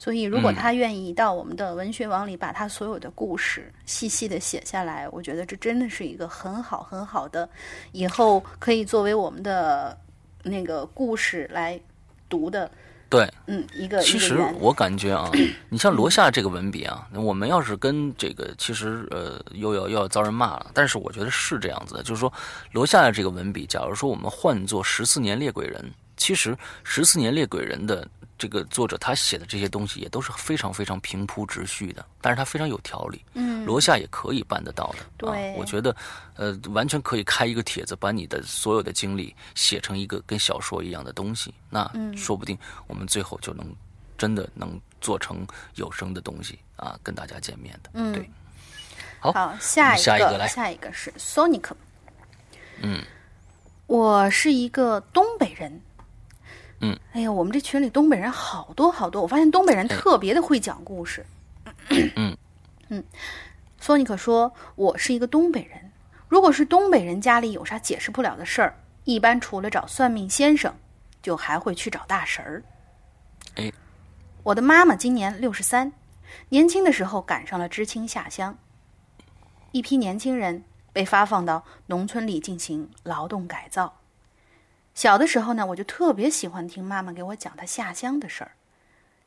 [0.00, 7.48] 所以，如果他愿意到我们的文学网里把他所有的故事细细的写下来，我觉得这真的是一个很好很好的，
[7.92, 9.96] 以后可以作为我们的
[10.42, 11.80] 那个故事来
[12.28, 12.68] 读的。
[13.10, 15.28] 对，嗯，一个其实我感觉啊，
[15.68, 20.70] 你像罗夏这个文笔啊，我们要是跟这个，其实呃，又要又要遭人骂了。
[20.72, 22.32] 但是我觉得是这样子的，就是说
[22.70, 28.06] 罗夏的这个文笔，假如说我们换做十四年猎鬼人，其实十四年猎鬼人的。
[28.40, 33.22] 这个作者他写的这些东西也都是非常非常平铺直叙的，但是他非常有条理。
[33.34, 35.00] 嗯，罗夏也可以办得到的。
[35.18, 35.94] 对，我觉得，
[36.36, 41.52] 呃，完全可以开一个帖子，把你的所有的经历写成一个跟小说一样的东西。
[41.68, 41.86] 那
[42.16, 43.66] 说不定我们最后就能
[44.16, 47.90] 真的能做成有声的东西啊，跟大家见面的。
[47.92, 48.30] 嗯，对。
[49.20, 51.72] 好，下一个来，下一个是 Sonic。
[52.80, 53.04] 嗯，
[53.86, 55.78] 我是一个东北人。
[56.80, 61.24] 嗯，哎呀，我们这群里东北人好多好多，我发现东北人特别的会讲故事。
[62.16, 62.36] 嗯。
[62.92, 63.04] 嗯，
[63.78, 65.92] 索尼克说：“我是一个东北人，
[66.28, 68.74] 如果是东北人家里有啥解释不了的事儿，
[69.04, 70.74] 一般除了找算命先生，
[71.22, 72.64] 就还会去找大神儿。”
[73.54, 73.72] 哎，
[74.42, 75.92] 我的妈妈今年六十三，
[76.48, 78.58] 年轻的时候赶上了知青下乡，
[79.70, 83.99] 一批年轻人被发放到农村里进行劳动改造。
[85.00, 88.50] 小的时候呢，我就特别喜欢听妈妈给我讲她下乡的事儿，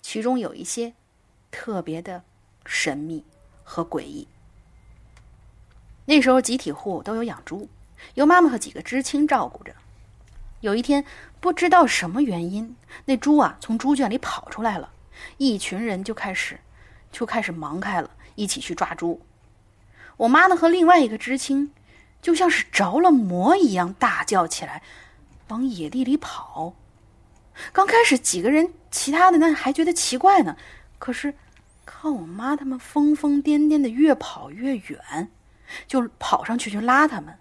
[0.03, 0.93] 其中有一些
[1.49, 2.21] 特别的
[2.63, 3.25] 神秘
[3.63, 4.27] 和诡异。
[6.05, 7.67] 那时候集体户都有养猪，
[8.13, 9.73] 由妈妈和几个知青照顾着。
[10.61, 11.03] 有一天，
[11.39, 14.91] 不知道什么原因，那猪啊从猪圈里跑出来了，
[15.37, 16.59] 一群人就开始
[17.11, 19.19] 就开始忙开了，一起去抓猪。
[20.17, 21.73] 我妈呢和另外一个知青
[22.21, 24.83] 就像是着了魔一样，大叫起来，
[25.53, 26.73] 往野地里跑。
[27.71, 30.57] 刚开始几个人，其他的那还觉得奇怪呢，
[30.97, 31.35] 可是
[31.85, 35.31] 看我妈他们疯疯癫癫的越跑越远，
[35.85, 37.37] 就跑上去去拉他们。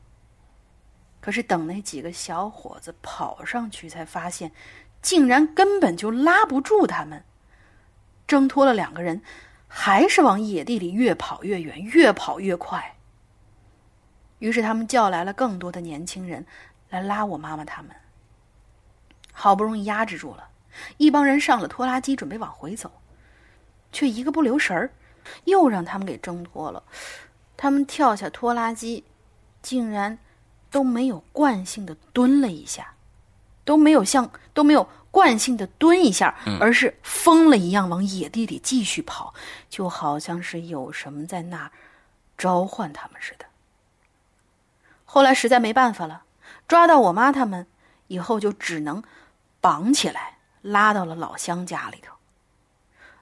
[1.23, 4.53] 可是等那几个小伙子跑上去，才发现，
[5.01, 7.25] 竟然根本就拉不住他们。
[8.27, 9.23] 挣脱了两个人，
[9.67, 12.97] 还是往野地里越跑越远，越跑越快。
[14.41, 16.45] 于是他们叫来了更多的年轻人，
[16.91, 17.97] 来拉我妈妈他们。
[19.43, 20.49] 好不容易压制住了，
[20.99, 22.91] 一帮人上了拖拉机，准备往回走，
[23.91, 24.91] 却一个不留神儿，
[25.45, 26.83] 又让他们给挣脱了。
[27.57, 29.05] 他们跳下拖拉机，
[29.61, 30.19] 竟然。
[30.73, 32.95] 都没有惯性的蹲了一下，
[33.63, 39.35] 都没有像都没有惯性的蹲一下，而是疯了一样往野地里继续跑，
[39.69, 41.71] 就好像是有什么在那儿
[42.39, 43.45] 召唤他们似的。
[45.05, 46.23] 后来实在没办法了，
[46.67, 47.67] 抓到我妈他们
[48.07, 49.03] 以后，就只能
[49.63, 52.15] 绑起来拉到了老乡家里头。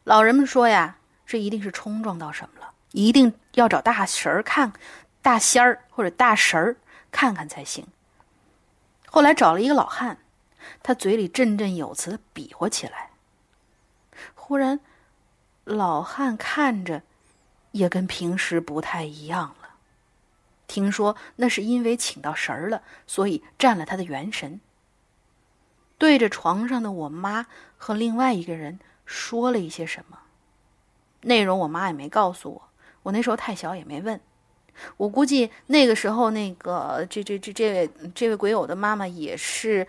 [0.03, 4.73] 老人们说呀，这一定是冲撞到什么了，一定要找大神儿看，
[5.23, 6.77] 大仙儿或者大神儿。
[7.13, 7.85] 看看才行。
[9.09, 10.19] 后来找了一个老汉，
[10.81, 13.11] 他嘴里振振有词的比划起来。
[14.37, 14.79] 忽然，
[15.65, 17.03] 老汉看着
[17.73, 19.71] 也跟平时不太一样了。
[20.69, 24.61] 听说那是因为请到神儿了，所以占了他的元神。
[26.01, 27.45] 对着床上的我妈
[27.77, 30.17] 和另外一个人说了一些什么，
[31.21, 32.63] 内容我妈也没告诉我，
[33.03, 34.19] 我那时候太小也没问。
[34.97, 39.87] 我估计那个时候，那个这这这这位这位鬼友的妈妈也是，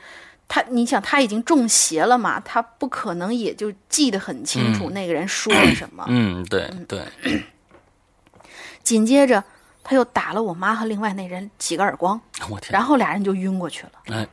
[0.49, 6.03] 他你想他已经中邪了嘛，他不可能也就记得很清楚那个人说了什么。
[6.12, 7.07] 嗯，对对。
[8.84, 9.41] 紧接着
[9.82, 12.74] 他又打了我妈和另外那人几个耳光，我天！
[12.74, 13.91] 然后俩人就晕过去了。
[14.07, 14.28] 哎，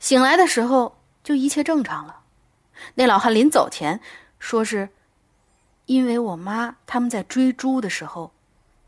[0.00, 2.16] 醒来的时候就一切正常了。
[2.94, 4.00] 那老汉临走前
[4.40, 4.88] 说是，
[5.86, 8.32] 因为我妈他们在追猪的时候。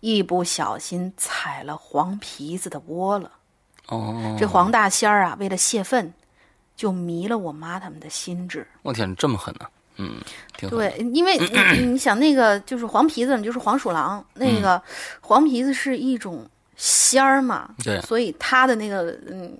[0.04, 3.30] 一不小心踩了黄皮子的窝了，
[3.86, 6.12] 哦，这黄大仙儿啊，为了泄愤，
[6.74, 8.66] 就迷了我妈他们的心智。
[8.82, 9.66] 我天，这么狠呢？
[9.98, 10.20] 嗯，
[10.58, 14.82] 对，因为你 你想那个就是黄皮子，就是黄鼠狼，那个
[15.20, 16.44] 黄皮子是一种
[16.74, 19.56] 仙儿嘛，对，所以他的那个嗯。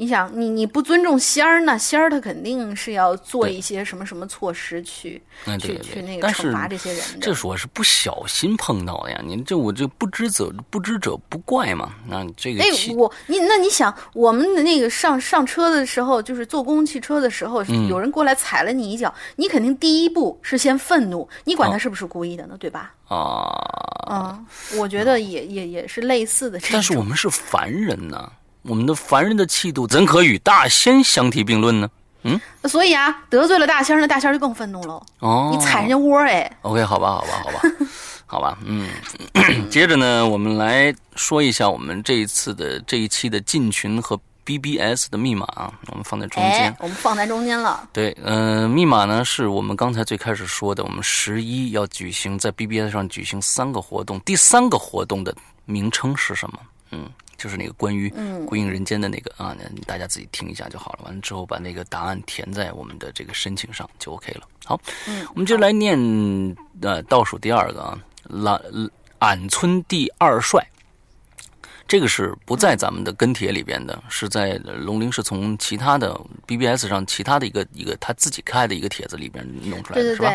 [0.00, 1.78] 你想，你你不尊重仙儿呢？
[1.78, 5.20] 仙儿他肯定是要做一些什么什么措施去
[5.60, 7.18] 去去那个惩罚这些人的。
[7.20, 9.20] 这是我是不小心碰到的呀！
[9.22, 11.92] 您这我这不知者不知者不怪嘛。
[12.08, 22.56] 那这个哎，我你那你想，我们的那个上上车的时候，就是坐公共汽车的时候，有人过来踩了你一脚，你肯定第一步是先愤怒，你管他是不是故意的呢？
[22.58, 22.94] 对吧？
[23.08, 23.52] 啊，
[24.10, 24.46] 嗯，
[24.78, 26.58] 我觉得也也也是类似的。
[26.72, 28.32] 但是我们是凡人呢。
[28.62, 31.88] 我们的凡人的气度怎可与大仙相提并论呢？
[32.22, 35.02] 嗯，所以啊，得罪了大仙，那大仙就更愤怒了。
[35.20, 36.50] 哦，你踩人家窝哎。
[36.60, 37.60] OK，好吧，好吧，好吧，
[38.26, 38.58] 好吧。
[38.66, 38.90] 嗯，
[39.70, 46.76] 接着呢，我们来说一下我们这一次的这一期的进群和 BBS 的密码啊，我们放在中间。
[46.80, 47.88] 我们放在中间了。
[47.90, 55.34] 对，嗯，密码呢是我们刚才最开始说的，我们十一要举行在 BBS 上举行三个活动，第三个活动的
[55.64, 56.58] 名称是什么？
[56.90, 57.08] 嗯。
[57.40, 58.10] 就是那个关于
[58.44, 61.04] 《归隐人间》的那个啊，大家自己听一下就好了。
[61.04, 64.46] 完了之后把那个答案填在我们的这个申请上就 OK 了。
[64.66, 64.78] 好，
[65.32, 65.98] 我们就来念
[66.82, 67.98] 呃倒数第二个啊，
[68.44, 70.62] 俺俺村第二帅，
[71.88, 76.14] 这个是不在咱们的跟帖里边的，是在龙鳞是从其他的
[76.46, 80.30] BBS 上其他的一个一个他自己开的一个帖子里边弄出来的，是吧？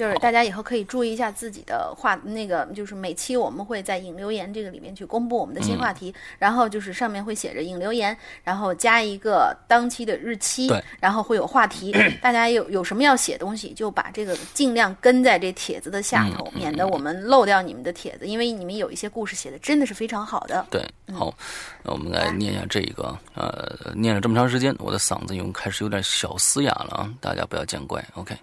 [0.00, 20.66] 就是大家以后可以注意一下自己的话，那个就是每期我们会在引留言这个里面去公布我们的新话题，然后就是上面会写着引留言，然后加一个当期的日期，然后会有话题， 大家有有什么要写东西，就把这个尽量跟在这帖子的下头，免得我们漏掉你们的帖子，因为你们有一些故事写的真的是非常好的。
[20.70, 20.82] 对，
[21.12, 21.30] 好，
[21.82, 28.34] 那我们来念一下这一个，呃，念了这么长时间，我的嗓子已经开始有点小嘶哑了啊，大家不要见怪，OK。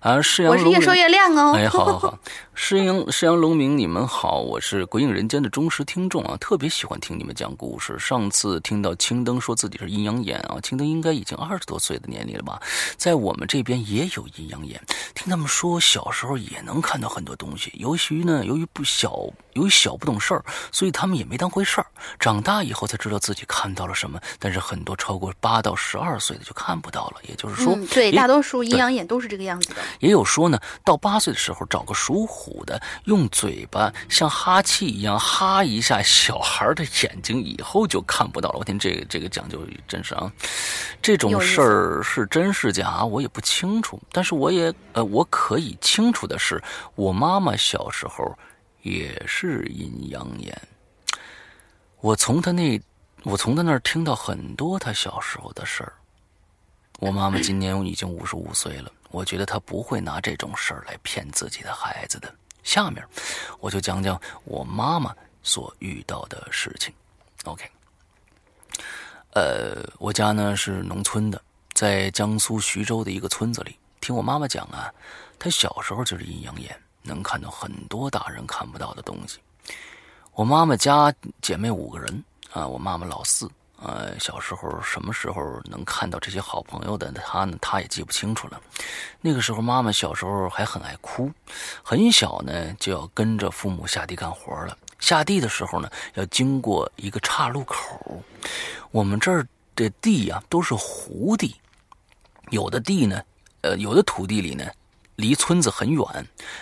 [0.00, 0.74] 啊，是阳龙。
[1.04, 2.18] 月亮哦，哎，好好好，
[2.54, 7.98] 诗阳诗阳龙明，你们好，我是鬼影人间的忠实听众啊，特别喜欢听你们讲故事。
[7.98, 12.58] 上次听到青灯说自己是阴阳眼啊，青灯应该已经二十多岁的年龄了吧，
[12.96, 14.80] 在我们这边也有阴阳眼，
[15.14, 17.70] 听他们说小时候也能看到很多东西。
[17.74, 19.14] 尤其呢，由于不小，
[19.52, 20.42] 由于小不懂事儿，
[20.72, 21.86] 所以他们也没当回事儿。
[22.18, 27.16] 长大以后才知道自己看到了什么，但是很多超过八到十二岁的就看不到了。
[27.28, 29.82] 也就是说，对，大多数阴阳眼都是这个样子的。
[30.00, 30.93] 也有说呢，到。
[30.94, 38.58] 到八岁的时候，找个属虎的，用嘴巴像哈气一样哈一下小孩的眼睛，以后就看不到了。
[38.60, 40.32] 我天，这个这个讲究真是啊！
[41.02, 44.00] 这种事儿是真是假，我也不清楚。
[44.12, 46.62] 但是我也呃，我可以清楚的是，
[46.94, 48.38] 我妈妈小时候
[48.82, 50.56] 也是阴阳眼。
[52.00, 52.80] 我从她那，
[53.24, 55.92] 我从她那儿听到很多她小时候的事儿。
[57.00, 62.34] 我妈妈今年已经五十五岁了，我觉得他不会拿这种事儿来骗自己的孩子的。
[62.64, 63.00] 下面，
[63.60, 66.92] 我就讲讲我妈妈所遇到的事情。
[67.44, 67.70] OK，
[69.34, 71.40] 呃，我家呢是农村的，
[71.74, 73.78] 在江苏徐州的一个村子里。
[74.00, 74.92] 听我妈妈讲啊，
[75.38, 79.38] 她小时候就是阴阳眼，能看到很多大人看不到的东西。
[80.32, 83.48] 我妈妈家姐妹五个人啊，我妈妈老四。
[83.84, 87.54] 呃，小时候什么时候能看到这些好朋友的他呢？
[87.60, 88.58] 他也记不清楚了。
[89.20, 91.30] 那个时候，妈妈小时候还很爱哭，
[91.82, 94.76] 很小呢就要跟着父母下地干活了。
[95.00, 98.24] 下地的时候呢，要经过一个岔路口。
[98.90, 101.54] 我们这儿的地呀都是湖地，
[102.48, 103.22] 有的地呢，
[103.60, 104.64] 呃，有的土地里呢。
[105.16, 106.04] 离村子很远，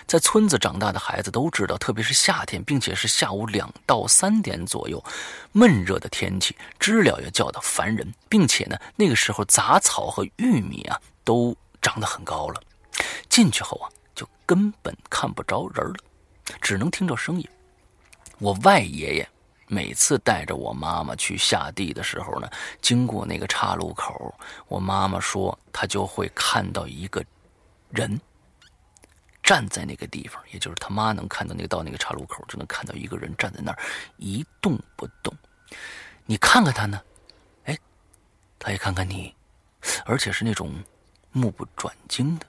[0.07, 5.03] 在村子长大的孩子都知道，特别是夏天，并且是下午两到三点左右，
[5.53, 12.61] 闷热的天气，知了也叫得烦人，并且呢，那个时候杂草和玉米啊都长得很高了。
[13.31, 15.97] 进去后啊，就根本看不着人了，
[16.61, 17.49] 只能听着声音。
[18.39, 19.29] 我外爷爷
[19.67, 22.51] 每次带着我妈妈去下地的时候呢，
[22.83, 24.35] 经过那个岔路口，
[24.69, 27.25] 我妈妈说她就会看到一个
[27.89, 28.21] 人。
[29.43, 33.79] 站在那个地方，也就是他妈能看到那个到那个岔路口，就能看到一个人站在那儿
[34.17, 35.35] 一动不动。
[36.25, 37.03] 你看看他呢，
[37.65, 37.77] 哎，
[38.59, 39.35] 他也看看你，
[40.05, 40.73] 而且是那种
[41.33, 42.47] 目不转睛的，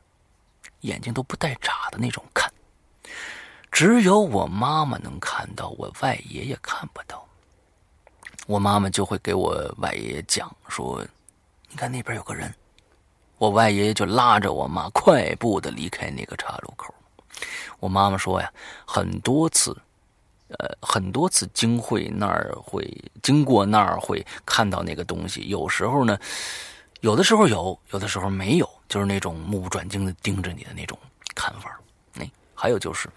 [0.81, 2.51] 眼睛都不带眨的那种看。
[3.71, 7.27] 只有我妈妈能看到，我外爷爷看不到。
[8.45, 11.03] 我妈妈就会给我外爷爷讲说
[11.69, 12.53] ：“你看那边有个人。”
[13.43, 16.95] 我外爷爷就拉着我妈快步的离开那个岔路口。
[17.81, 18.49] 我妈妈说呀，
[18.85, 19.75] 很多次，
[20.47, 22.89] 呃，很多次经会那儿会
[23.21, 25.41] 经过那儿会看到那个东西。
[25.49, 26.17] 有时候呢，
[27.01, 30.97] 有的时候有，有的时候没有，就是那种目不转睛的盯着你的那种
[31.35, 31.77] 看法。
[32.13, 32.25] 那
[32.55, 33.09] 还有就是，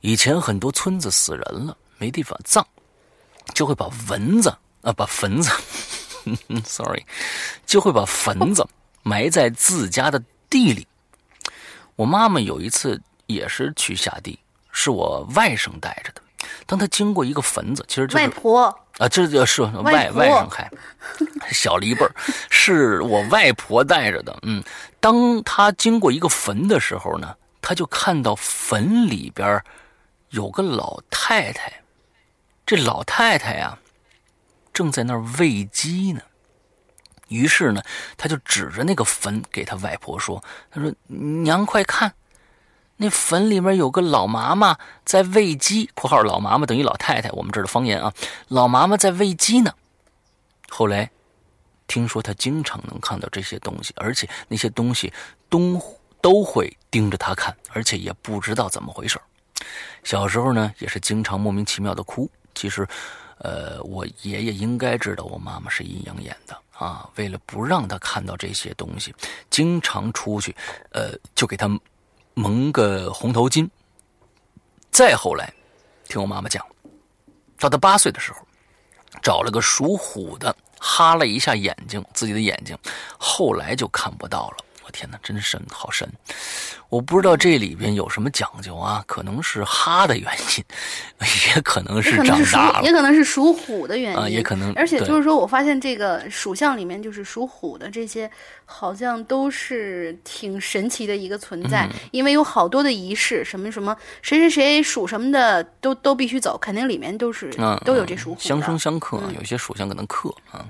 [0.00, 2.66] 以前很多村子死人了没地方葬，
[3.54, 4.52] 就会把蚊子
[4.82, 5.52] 啊，把坟子，
[6.66, 7.06] sorry，
[7.64, 8.66] 就会把坟子。
[9.02, 10.86] 埋在自家的地里。
[11.96, 14.38] 我妈妈有一次也是去下地，
[14.72, 16.22] 是我外甥带着的。
[16.66, 18.64] 当他经过一个坟子，其实就是外婆
[18.98, 20.70] 啊，这就是外外甥还
[21.52, 22.14] 小了一辈儿，
[22.48, 24.36] 是我外婆带着的。
[24.42, 24.62] 嗯，
[24.98, 29.62] 当他经过一个坟的时候呢，他就看到坟里边
[30.30, 31.82] 有个老太太，
[32.64, 33.78] 这老太太呀，
[34.72, 36.22] 正在那儿喂鸡呢。
[37.30, 37.82] 于是呢，
[38.16, 42.12] 他就指着那个坟给他外婆说：“他说娘快看，
[42.96, 45.88] 那坟里面有个老妈妈在喂鸡。
[45.94, 48.12] ”（括号老妈妈等于老太太，我们这儿的方言啊。）
[48.48, 49.72] 老妈妈在喂鸡呢。
[50.68, 51.10] 后来
[51.86, 55.12] 听说他经常能看到这些东西，而且那些东西
[55.48, 55.80] 都
[56.20, 59.18] 都会盯着他看，而且也不知道怎么回事
[60.02, 62.30] 小时候呢，也是经常莫名其妙的哭。
[62.54, 62.86] 其实，
[63.38, 66.56] 呃，我爷爷应该知道我妈妈是阴阳眼的。
[66.80, 69.14] 啊，为了不让他看到这些东西，
[69.50, 70.56] 经常出去，
[70.92, 71.68] 呃，就给他
[72.32, 73.68] 蒙个红头巾。
[74.90, 75.52] 再后来，
[76.08, 76.64] 听我妈妈讲，
[77.58, 78.38] 到他八岁的时候，
[79.22, 82.76] 找了个属虎的，哈了一下眼睛，自己的眼睛，
[83.18, 84.64] 后来就看不到了。
[84.90, 86.08] 天哪，真神，好神！
[86.88, 89.02] 我不知道这里边有什么讲究啊？
[89.06, 90.64] 可能是哈的原因，
[91.54, 94.72] 也可能是长大了，也可能是属虎的原因啊，也可能。
[94.74, 98.28] 而且就是说我发现这个属相里面，就是属虎的这些，
[98.64, 108.40] 好像都是挺神奇的一个存在，因为有好多的仪式，什么什么谁谁谁属什么的，都都必须走，肯定里面都是都有这属虎。
[108.40, 110.66] 相生相克，有些属相可能克啊，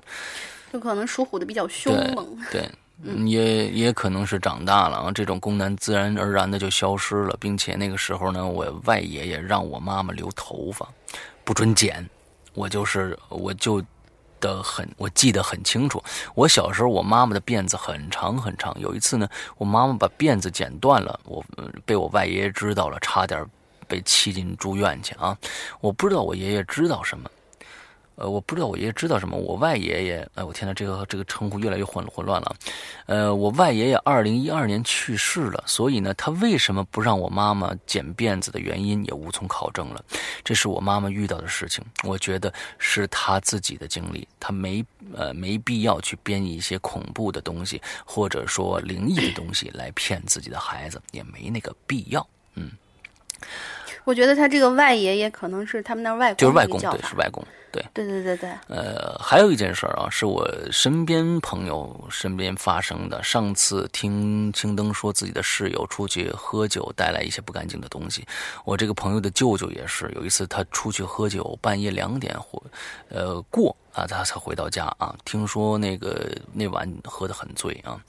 [0.71, 2.39] 就可能属虎的比较凶猛。
[2.51, 2.69] 对。
[3.27, 10.87] 也也可能是长大了啊，这种功能自然而然的就消失了，并且那个时候呢，我外爷爷让我妈妈留头发，
[11.45, 12.09] 不准剪，
[12.55, 13.83] 我就是我就
[14.41, 16.03] 的很，我记得很清楚。
[16.35, 21.45] 我小时候，我妈妈的辫子很长很长，有一次呢，我妈妈把辫子剪断了，我
[21.85, 23.45] 被我外爷爷知道了，差点
[23.89, 25.37] 被气进住院去啊！
[25.81, 27.29] 我不知道我爷爷知道什么。
[28.21, 29.35] 呃，我不知道我爷爷知道什么。
[29.35, 32.57] 我外爷爷，哎，我天呐，这个这个称呼越来越混混乱了。
[33.07, 40.05] 呃，我外爷爷二零一二年去世了，所以呢，他为什么不让我妈妈剪辫子的原因也无从考证了。
[40.45, 44.85] 这是我妈妈遇到的事情，我觉得是他自己的经历，他没
[45.17, 52.27] 呃没必要去编一些恐怖的东西或者说灵异的东西来骗自己的孩子，也没那个必要。
[52.55, 52.71] 嗯。
[54.05, 58.51] 我觉得他这个外爷爷可能是他们那外公，就是外公，对，是外公，对，对对对对。
[58.69, 63.23] 呃，还有一件事儿啊，是我身边朋友身边发生的。
[63.23, 68.27] 上次听青灯说自己的室友出去喝酒，带来一些不干净的东西。
[68.65, 72.61] 我这个朋友的舅舅也是，有一次他出去喝酒，半夜两点回，
[73.11, 75.15] 呃过啊，他才回到家啊。
[75.25, 78.01] 听说那个那晚喝得很醉啊。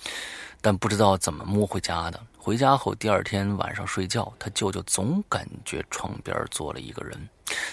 [0.63, 2.19] 但不知道怎么摸回家的。
[2.43, 7.30] 回家后，第二天晚上睡觉，他舅舅总感觉床边坐了一个人。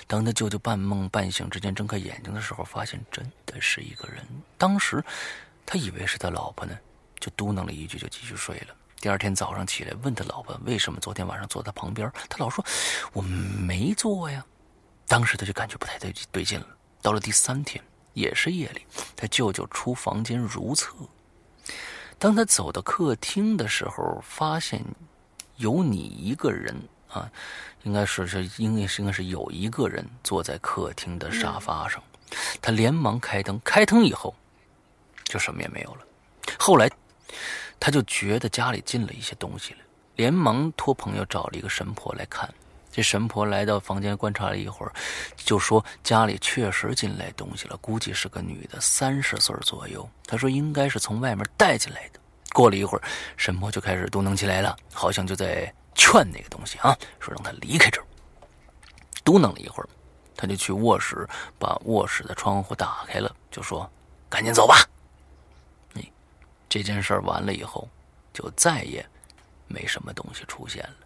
[0.06, 4.22] 当他舅舅半梦半醒之间睁开眼睛的时候，发现真的是一个人。
[4.58, 5.02] 当时
[5.64, 6.78] 他以为是他老婆呢，
[7.18, 8.74] 就嘟囔了一句，就继续睡了。
[9.00, 12.62] 第二天早上起来，问他老婆为什么昨天晚上坐他旁边，他老说
[13.14, 14.44] 我没坐呀。
[15.06, 16.66] 当时他就感觉不太对对劲了。
[17.00, 17.82] 到了第三天，
[18.12, 18.84] 也是夜里，
[19.16, 20.94] 他舅舅出房间如厕。
[22.18, 24.84] 当他走到客厅的时候，发现
[25.56, 26.74] 有你一个人
[27.08, 27.30] 啊，
[27.84, 32.02] 应该是是应该是应该是有一个人坐在客厅的沙发上。
[32.60, 34.34] 他连忙开灯，开灯以后
[35.24, 36.04] 就什么也没有了。
[36.58, 36.90] 后来
[37.78, 39.78] 他就觉得家里进了一些东西了，
[40.16, 42.52] 连忙托朋友找了一个神婆来看。
[42.98, 44.92] 这神婆来到房间观察了一会儿，
[45.36, 50.10] 就说家里确实进来东西了，估计是个女的，三十岁左右。
[50.26, 52.18] 她说应该是从外面带进来的。
[52.52, 53.02] 过了一会儿，
[53.36, 58.04] 神婆就开始嘟囔起来了，好像就在劝那个东西啊，说让他离开这儿。
[59.22, 59.88] 嘟囔了一会儿，
[60.36, 61.24] 他就去卧室，
[61.56, 63.88] 把卧室的窗户打开了，就说
[64.28, 64.74] ：“赶紧走吧。”
[65.94, 66.10] 你
[66.68, 67.88] 这件事完了以后，
[68.32, 69.08] 就再也
[69.68, 70.96] 没什么东西出现了。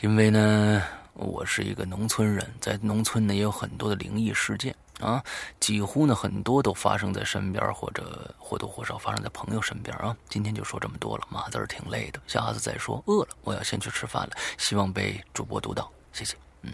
[0.00, 0.80] 因为呢，
[1.14, 5.20] 我是一个农村人，在农村呢也有很多的灵异事件啊，
[5.58, 10.16] 几乎呢很多都发生在身边，或者或多或少发生在朋友身边啊。
[10.28, 13.02] 今天就说这么多了，码字儿挺累的，下次再说。
[13.06, 14.30] 饿了，我要先去吃饭了。
[14.56, 16.36] 希望被主播读到，谢谢。
[16.62, 16.72] 嗯，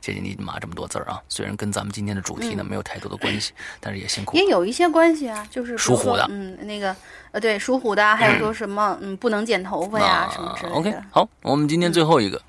[0.00, 1.22] 谢谢你码这么多字儿啊。
[1.28, 4.36] 虽然跟咱们今天的主题呢没有太多的关系， 但是也辛苦。
[4.36, 6.96] 也有一些关系啊，就是属虎的，嗯，那个
[7.30, 10.74] 呃，对，属虎的，还有说什么嗯不能剪头发呀什么之类的。
[10.74, 12.42] OK，好，我们今天最后一个。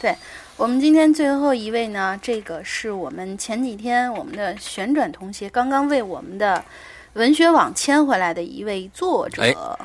[0.00, 0.16] 对
[0.56, 6.64] 我们今天最后一位呢，这个是我们前几天我们的旋转同学刚刚为我们的
[7.12, 9.78] 文学网签回来的一位作者，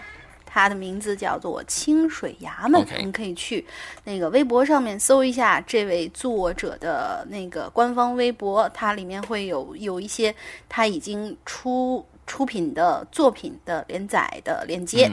[0.46, 3.66] 他的名字叫做清水衙门，你可以去
[4.06, 10.34] 那个微博上面搜一下这位作者的那个官方微博，它里面会有有一些
[10.70, 15.12] 他已经出出品的作品的连载的链接，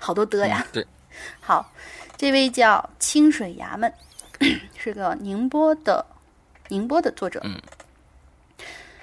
[0.00, 0.86] 好多的呀，对，
[1.40, 1.70] 好。
[2.16, 3.92] 这位叫清水衙门，
[4.74, 6.06] 是个宁波的
[6.68, 7.42] 宁波的作者。
[7.44, 7.60] 嗯，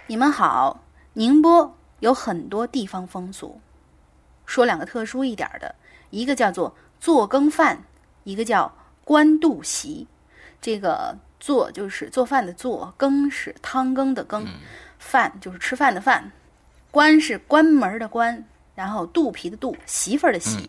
[0.07, 0.83] 你们好，
[1.13, 3.61] 宁波有很多地方风俗，
[4.47, 5.75] 说两个特殊一点的，
[6.09, 7.83] 一个叫做做羹饭，
[8.23, 8.73] 一个叫
[9.03, 10.07] 官渡席。
[10.59, 14.47] 这个做就是做饭的做，羹是汤羹的羹，
[14.97, 16.31] 饭就是吃饭的饭，
[16.89, 20.67] 关是关门的关，然后肚皮的肚，媳妇儿的媳。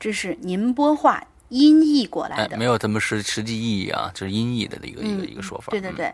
[0.00, 1.22] 这是宁波话。
[1.48, 5.70] 音译过来的，没有什么实实际意义啊，就是音译的一个一个一个说法。
[5.70, 6.12] 对对对，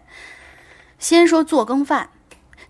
[0.99, 2.11] 先说做羹饭，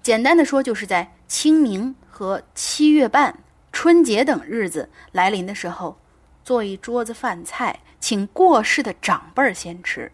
[0.01, 3.37] 简单的说，就是在清明和七月半、
[3.73, 5.99] 春节等日子来临的时候，
[6.45, 10.13] 做一桌子饭菜，请过世的长辈儿先吃，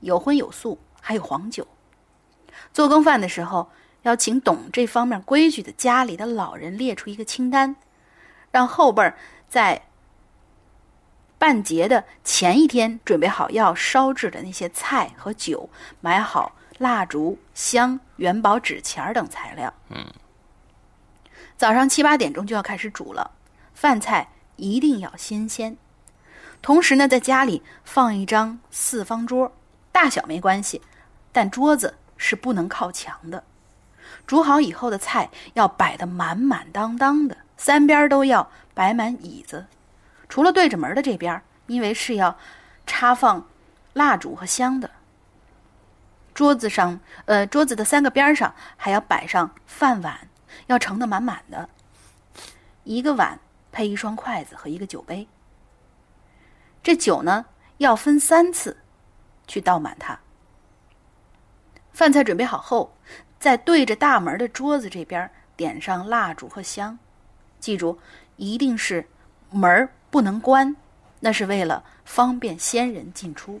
[0.00, 1.66] 有荤有素，还有黄酒。
[2.72, 3.68] 做羹饭的时候，
[4.02, 7.74] 要请懂这方面规矩的家里的老人列出一个清单，
[8.52, 9.18] 让后辈儿
[9.48, 9.86] 在。
[11.38, 15.68] 办节的前一天，准备好要烧制的那些菜和酒，
[16.00, 19.72] 买好蜡烛、香、元宝、纸钱等材料。
[19.90, 20.06] 嗯，
[21.56, 23.32] 早上七八点钟就要开始煮了，
[23.74, 25.76] 饭菜一定要新鲜。
[26.62, 29.52] 同时呢，在家里放一张四方桌，
[29.92, 30.80] 大小没关系，
[31.30, 33.44] 但桌子是不能靠墙的。
[34.26, 39.66] 煮好以后的菜要摆得满满当当的，三边都要摆满椅子。
[40.28, 42.36] 除了对着门的这边，因为是要
[42.86, 43.48] 插放
[43.92, 44.90] 蜡烛和香的，
[46.34, 50.28] 桌子上，呃，桌子的三个边上还要摆上饭碗，
[50.66, 51.68] 要盛得满满的。
[52.82, 53.38] 一个碗
[53.72, 55.26] 配一双筷子和一个酒杯。
[56.82, 57.46] 这酒呢，
[57.78, 58.76] 要分三次
[59.46, 60.18] 去倒满它。
[61.92, 62.96] 饭菜准备好后，
[63.38, 66.98] 在对着大门的桌子这边点上蜡烛和香。
[67.60, 67.98] 记住，
[68.36, 69.08] 一定是
[69.50, 70.76] 门不能关，
[71.18, 73.60] 那是为了方便先人进出。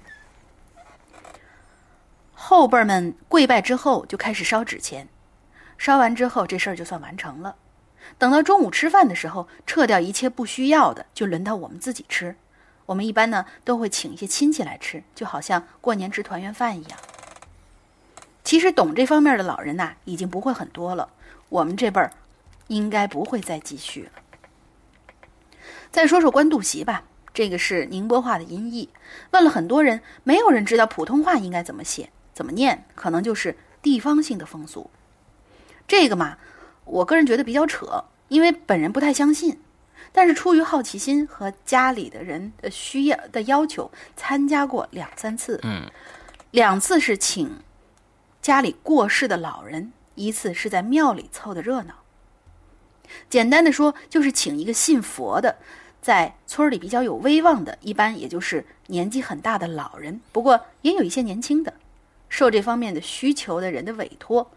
[2.32, 5.08] 后辈们跪拜之后，就开始烧纸钱。
[5.78, 7.56] 烧完之后，这事儿就算完成了。
[8.18, 12.36] 等到中午吃饭的时候，撤掉一切不需要的，就轮到我们自己吃。
[12.86, 16.96] 我们一般呢都会请一些亲戚来吃，就好像过年吃团圆饭一样。
[18.44, 21.08] 其实懂这方面的老人呐，已经不会很多了。
[21.48, 22.12] 我们这辈儿
[22.68, 24.22] 应该不会再继续了。
[25.94, 28.88] 再说说官渡席吧，这个是宁波话的音译。
[29.30, 34.90] 问了很多人，没有人知道普通话应该怎么写、怎么念，可能就是地方性的风俗。
[35.86, 36.36] 这个嘛，
[36.84, 39.60] 我个人觉得比较扯，因为本人不太相信。
[40.10, 45.60] 但是出于好奇心和家里的人的需要的要求，参加过两三次。
[45.62, 45.88] 嗯，
[46.50, 47.60] 两次是请
[48.42, 51.94] 家里过世的老人，一次是在庙里凑的热闹。
[53.28, 55.58] 简单的说，就是请一个信佛的，
[56.04, 61.72] 在村里比较有威望的，一般也就是年纪很大的老人，不过也有一些年轻的，
[62.28, 64.50] 受这方面的需求的人的委托，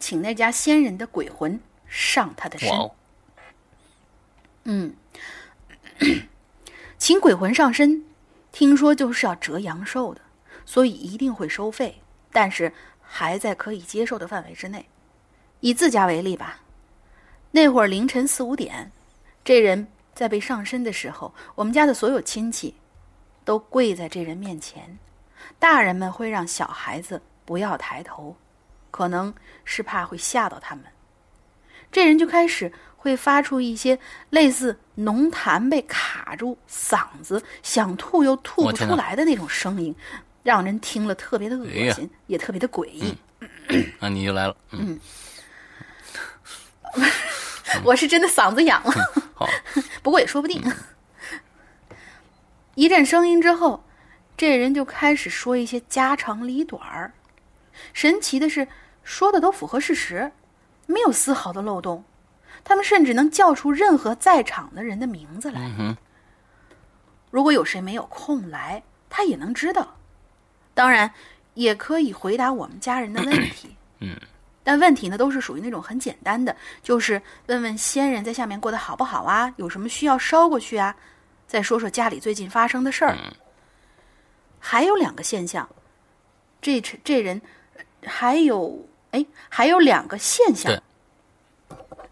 [0.00, 2.68] 请那家仙人的鬼魂上他的身。
[4.64, 4.96] 嗯，
[6.98, 8.04] 请鬼魂上身，
[8.50, 10.20] 听说就是要折阳寿的，
[10.66, 12.02] 所以一定会收费，
[12.32, 14.86] 但是还在可以接受的范围之内。
[15.60, 16.62] 以自家为例吧，
[17.52, 18.90] 那会儿凌晨四五点，
[19.44, 22.74] 这人在被上身的时候，我们家的所有亲戚
[23.44, 24.98] 都跪在这人面前，
[25.58, 28.36] 大人们会让小孩子不要抬头，
[28.90, 29.32] 可能
[29.64, 30.84] 是怕会吓到他们。
[31.90, 32.72] 这人就开始。
[33.02, 33.98] 会发出一些
[34.30, 39.92] 类似浓痰被卡住嗓子，想吐又吐不出来的那种声音，
[40.44, 43.12] 让人听了特别的恶心，也特别的诡异。
[43.98, 44.56] 那你就来了。
[44.70, 45.00] 嗯，
[47.82, 48.94] 我是真的嗓子痒了。
[49.44, 49.48] 好，
[50.02, 50.62] 不过也说不定。
[52.74, 53.84] 一阵声音之后，
[54.36, 57.12] 这人就开始说一些家长里短儿。
[57.92, 58.68] 神奇的是，
[59.02, 60.32] 说的都符合事实，
[60.86, 62.04] 没有丝毫的漏洞。
[62.64, 65.70] 他们甚至能叫出任何在场的人的名字来。
[67.30, 69.96] 如果有谁没有空来，他也能知道。
[70.74, 71.12] 当然，
[71.54, 73.76] 也可以回答我们家人的问题。
[73.98, 74.16] 嗯，
[74.64, 80.94] 但问题呢，都是属于那种很简单的，就是问问先人在下面过得好不好啊，有什么需要捎过去啊，
[81.46, 83.16] 再说说家里最近发生的事儿。
[84.58, 85.68] 还有两个现象，
[86.60, 87.42] 这这人
[88.04, 90.72] 还有哎，还有两个现象。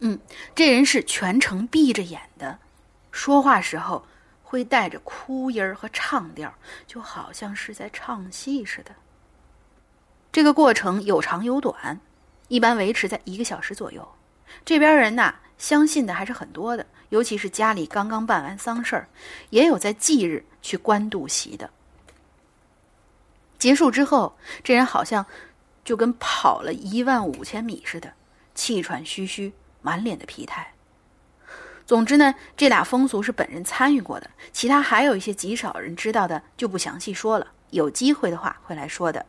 [0.00, 0.18] 嗯，
[0.54, 2.58] 这人是全程闭着眼的，
[3.12, 4.04] 说话时候
[4.42, 6.52] 会带着哭音儿和唱调，
[6.86, 8.90] 就好像是在唱戏似的。
[10.32, 12.00] 这个过程有长有短，
[12.50, 14.06] 一般维持在一个小时左右。
[14.64, 19.08] 这边人呐，相信的还是很多的，尤其是家里刚刚办完丧事儿，
[19.48, 21.70] 也有在忌日去官渡席的。
[23.58, 25.24] 结束之后，这人好像
[25.84, 28.12] 就跟跑了一万五千米似的，
[28.54, 29.52] 气喘吁吁。
[29.82, 30.74] 满脸的疲态。
[31.86, 37.46] 总之呢，这俩风俗是本人参与过的，其他还有一些极少人知道的，就不详细说了。
[37.70, 39.24] 有机会的话会来说的。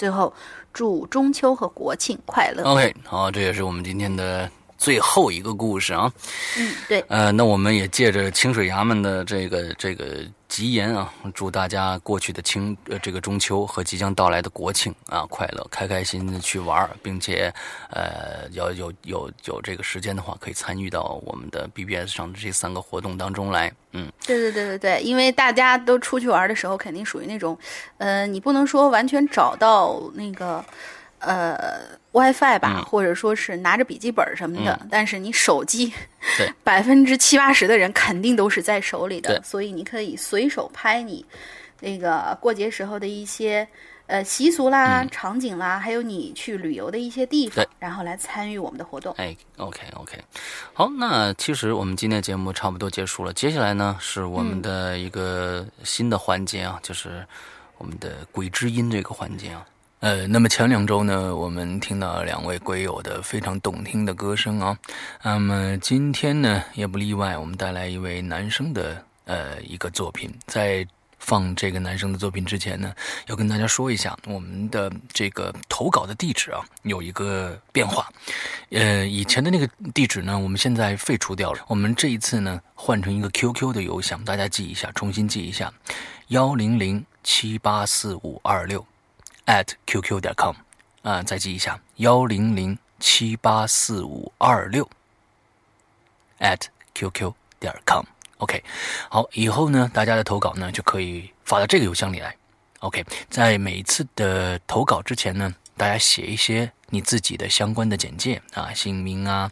[0.00, 0.32] 最后，
[0.72, 2.64] 祝中秋和国庆快乐。
[2.64, 4.50] OK，好，这也是我们今天的
[4.80, 6.10] 最后一个故事啊。
[6.58, 7.04] 嗯，对。
[7.08, 10.24] 呃，那我们也借着清水衙门的这个这个。
[10.50, 11.14] 吉言啊！
[11.32, 17.54] 祝大家过去的清呃这个中秋和即将到来的国庆啊快乐，开开心心的去玩，并且
[17.90, 23.72] 呃要有有有这个时间的话，可以参与到我们的 BBS 上的这三个活动当中来。
[23.92, 27.56] 嗯，对对对对对，因为大家都出去玩的时候，肯定属于那种，
[27.98, 30.64] 呃，你不能说完全找到那个。
[31.20, 31.80] 呃
[32.12, 35.92] ，WiFi 吧，或者说是拿着笔记本什么的，但是你手机，
[36.64, 41.24] 百分之七八十的人肯定都是在手里的，所以你可以随手拍你
[41.80, 43.68] 那个过节时候的一些
[44.06, 49.14] 呃习俗啦、场景啦，还有你去旅游的一些地方，然后来参与我们的活动。
[49.18, 50.18] 哎，OK OK，
[50.72, 57.24] 好，那其实我们今天节目差不多结束了，接下来呢是我们的一个新的环节啊，就是
[57.76, 59.66] 我们的鬼之音这个环节啊。
[60.00, 64.78] 呃，那么前两周呢，我们听到两位鬼友的非常动听的歌声啊。
[65.22, 70.32] 那么今天呢，也不例外，我们带来一位男生的呃一个作品。
[70.46, 70.86] 在
[71.18, 72.94] 放这个男生的作品之前呢，
[73.26, 78.08] 要跟大家说一下，我们的这个投稿的地址啊有一个变化。
[78.70, 81.60] 呃，以前的那个地址呢，我们现在废除掉了。
[81.68, 85.70] 我们这一次呢，换成一个 QQ 的邮箱，大家记一下，重新记一下：
[86.28, 88.82] 幺零零七八四五二六。
[89.50, 90.54] At qq 点 com，
[91.02, 94.88] 啊，再记一下幺零零七八四五二六
[96.38, 96.60] at
[96.94, 98.04] qq 点 com。
[98.38, 98.62] OK，
[99.08, 102.36] 好，以后呢，大家的投稿呢就可以发到这个邮箱里来。
[102.78, 109.50] OK，在每一次的投稿之前呢，大家写一些你自己的相关的简介啊，姓名啊，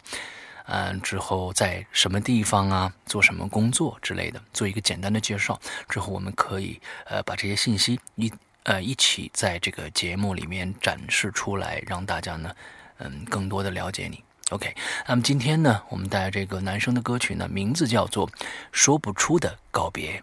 [0.66, 5.60] 嗯，之后在什么地方啊，做什么工作之类的，做一个简单的介绍。
[5.88, 8.32] 之后我们可以呃把这些信息一
[8.68, 12.54] 呃一起在这个节目里面展示出来，让大家呢
[12.98, 14.22] 嗯更多的了解你。
[14.50, 14.74] OK，
[15.06, 18.28] 那么今天呢，我们带来这个男生的歌曲呢，名字叫做
[18.70, 20.20] 《说不出的告别》，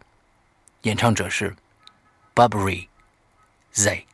[0.84, 1.55] 演唱者是
[2.35, 2.88] Burberry
[3.72, 4.05] Z。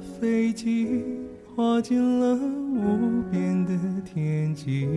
[0.00, 1.02] 飞机，
[1.54, 3.72] 划进了无边的
[4.04, 4.88] 天际。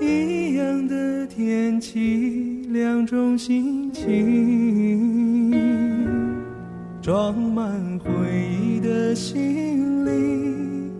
[0.00, 5.50] 一样的天气，两种心情，
[7.00, 8.10] 装满回
[8.62, 10.90] 忆的行李，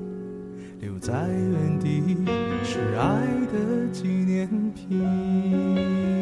[0.81, 2.17] 留在原地
[2.65, 6.16] 是爱的纪念品。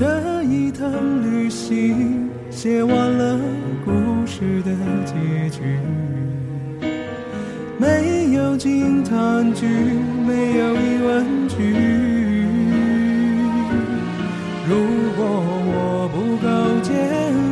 [0.00, 0.90] 这一趟
[1.22, 3.38] 旅行写完了
[3.84, 3.92] 故
[4.24, 4.70] 事的
[5.04, 5.60] 结局，
[7.76, 9.66] 没有惊叹句，
[10.26, 11.54] 没有疑问句。
[14.66, 14.74] 如
[15.18, 16.48] 果我不够
[16.80, 16.96] 坚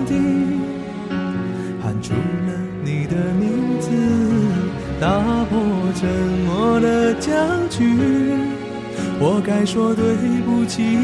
[0.07, 0.59] 定，
[1.83, 2.53] 喊出了
[2.83, 3.91] 你的名字，
[4.99, 5.21] 打
[5.51, 5.61] 破
[5.95, 6.09] 沉
[6.47, 7.85] 默的僵局，
[9.21, 10.03] 我该说对
[10.47, 10.97] 不起。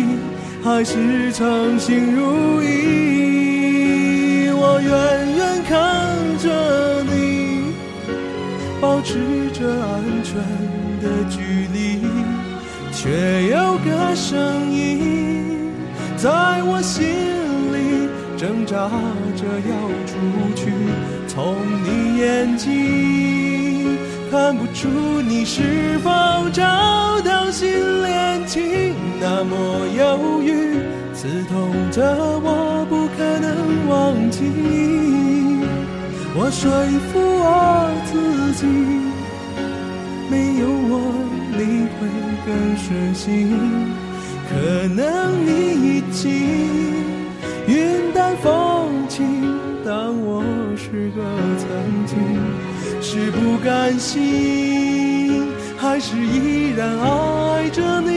[0.64, 4.90] 还是称心如意，我远
[5.36, 5.76] 远看
[6.38, 7.74] 着你，
[8.80, 9.18] 保持
[9.52, 10.34] 着安全
[11.02, 12.00] 的距离，
[12.92, 15.70] 却有个声音
[16.16, 16.30] 在
[16.62, 17.04] 我心
[17.70, 18.08] 里
[18.38, 18.88] 挣扎
[19.36, 19.70] 着要
[20.06, 20.16] 出
[20.56, 20.72] 去。
[21.28, 22.72] 从你眼睛
[24.35, 24.89] 看不出
[25.23, 26.11] 你是否
[26.52, 28.93] 找到心连情。
[29.20, 29.55] 那么
[29.97, 30.81] 忧郁，
[31.15, 32.02] 刺痛着
[32.43, 34.43] 我，不可能忘记。
[36.35, 36.69] 我说
[37.12, 38.12] 服我自
[38.55, 38.66] 己，
[40.28, 40.93] 没有我
[41.52, 42.11] 你会
[42.44, 43.23] 更顺心。
[44.51, 45.51] 可能你
[45.97, 46.27] 已经
[47.69, 49.23] 云淡风轻，
[49.85, 50.43] 当我
[50.77, 51.23] 是个
[51.56, 51.65] 曾
[52.05, 52.19] 经，
[53.14, 55.46] 是不甘心，
[55.78, 58.10] 还是依然爱着你？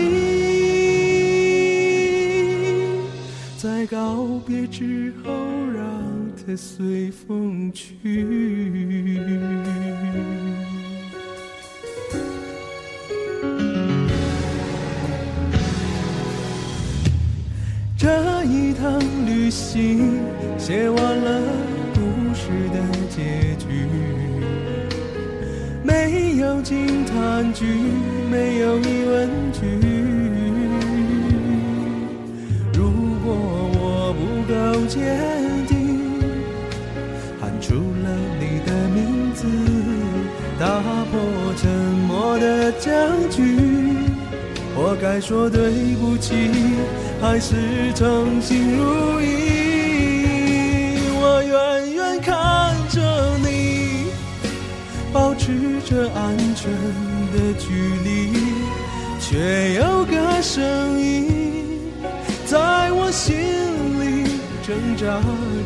[3.59, 5.31] 在告别之后，
[5.71, 5.85] 让
[6.35, 7.95] 它随风去。
[17.95, 20.19] 这一趟旅行
[20.57, 21.41] 写完了
[21.93, 21.99] 故
[22.33, 22.79] 事的，
[25.88, 27.65] 没有惊叹句，
[28.30, 29.61] 没有疑问句。
[32.73, 32.91] 如
[33.23, 33.34] 果
[33.80, 34.53] 我不够
[34.88, 34.99] 坚
[35.65, 35.72] 定，
[37.39, 37.73] 喊出
[38.03, 38.07] 了
[38.38, 39.47] 你的名字，
[40.59, 40.65] 打
[41.09, 41.15] 破
[41.55, 41.72] 沉
[42.05, 42.91] 默的僵
[43.30, 43.39] 局。
[44.76, 46.35] 我该说对不起，
[47.22, 47.55] 还是
[47.95, 49.26] 称心如意？
[51.19, 51.55] 我远
[51.93, 52.99] 远看着
[53.39, 53.46] 你，
[55.18, 56.72] 保持着安全
[57.34, 57.65] 的距
[58.06, 58.31] 离，
[59.19, 60.61] 却有个声
[60.99, 61.91] 音
[62.45, 63.35] 在我心
[63.99, 64.06] 里。
[64.61, 65.06] 挣扎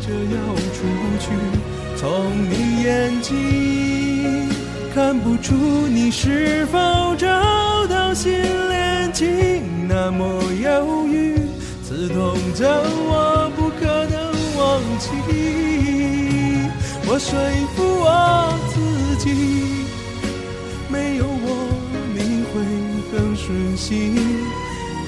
[0.00, 0.36] 着要
[0.72, 0.78] 出
[1.20, 1.24] 去，
[1.96, 4.48] 从你眼睛
[4.94, 5.54] 看不出
[5.86, 6.78] 你是否
[7.18, 7.28] 找
[7.88, 8.32] 到心
[8.70, 10.24] 连情，那么
[10.62, 11.36] 忧郁，
[11.84, 12.66] 刺痛着
[13.06, 14.16] 我，不可能
[14.56, 15.08] 忘记。
[17.04, 17.28] 我说
[17.74, 18.08] 服我
[18.72, 18.74] 自
[19.11, 19.11] 己，
[20.88, 21.46] 没有我
[22.14, 22.52] 你会
[23.10, 24.16] 更顺心，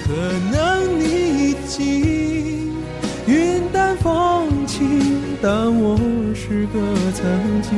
[0.04, 0.12] 可
[0.52, 0.54] 能
[0.98, 1.02] 你
[1.50, 2.72] 已经。
[3.26, 5.96] 云淡风轻，但我
[6.34, 6.78] 是个
[7.12, 7.22] 曾
[7.62, 7.70] 经，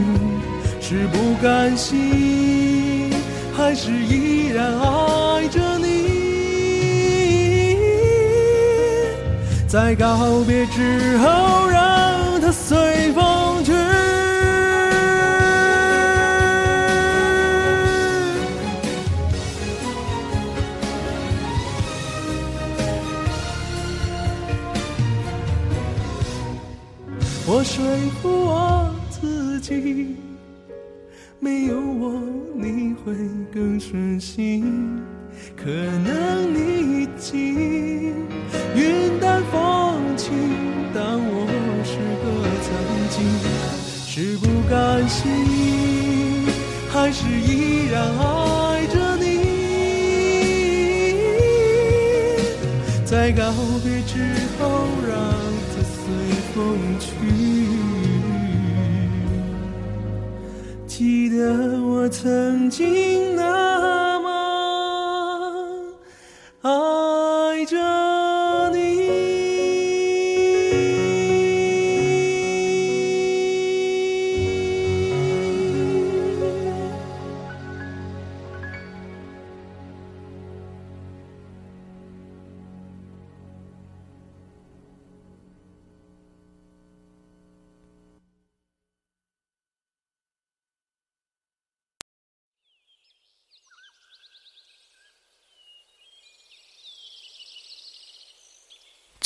[0.81, 3.11] 是不甘心，
[3.57, 5.85] 还是依然爱着你？
[9.69, 12.07] 在告别之后，让。
[12.39, 13.56] 它随风
[27.67, 27.85] 说
[28.23, 30.15] 服我自己，
[31.41, 32.23] 没有我
[32.55, 33.13] 你会
[33.53, 35.03] 更顺心。
[35.57, 38.15] 可能你已经
[38.75, 40.33] 云淡风轻，
[40.95, 41.47] 当我
[41.85, 42.25] 是个
[42.63, 42.69] 曾
[43.11, 43.17] 经，
[44.07, 45.25] 是不甘心，
[46.89, 49.25] 还是依然爱着你？
[53.05, 53.53] 在告
[53.83, 54.15] 别之
[54.59, 55.13] 后，让
[55.73, 55.99] 它随
[56.55, 56.55] 风
[61.37, 63.76] 记得我曾经那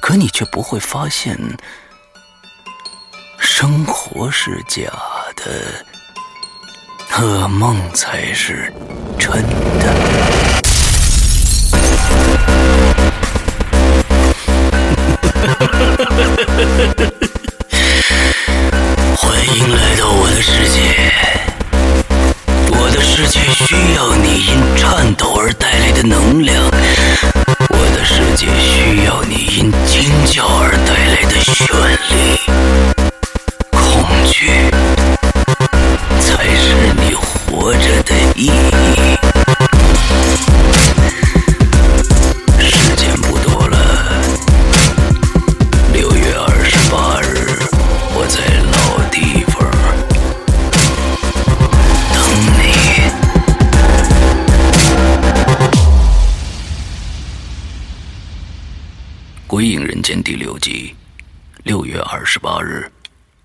[0.00, 1.36] 可你却不会发现，
[3.38, 4.82] 生活是假
[5.36, 5.84] 的，
[7.12, 8.72] 噩梦才是
[9.18, 9.30] 真
[9.78, 9.94] 的。
[19.16, 21.12] 欢迎来到我的世界，
[22.88, 26.64] 我的世界需要你因颤抖而带来的能量。
[27.68, 31.68] 我的世界需要你因惊叫而带来的绚
[32.08, 32.40] 丽，
[33.70, 34.70] 恐惧
[36.18, 36.64] 才是
[36.96, 39.18] 你活着的意义。
[61.68, 62.90] 六月二十八日，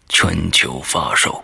[0.07, 1.43] 全球发售。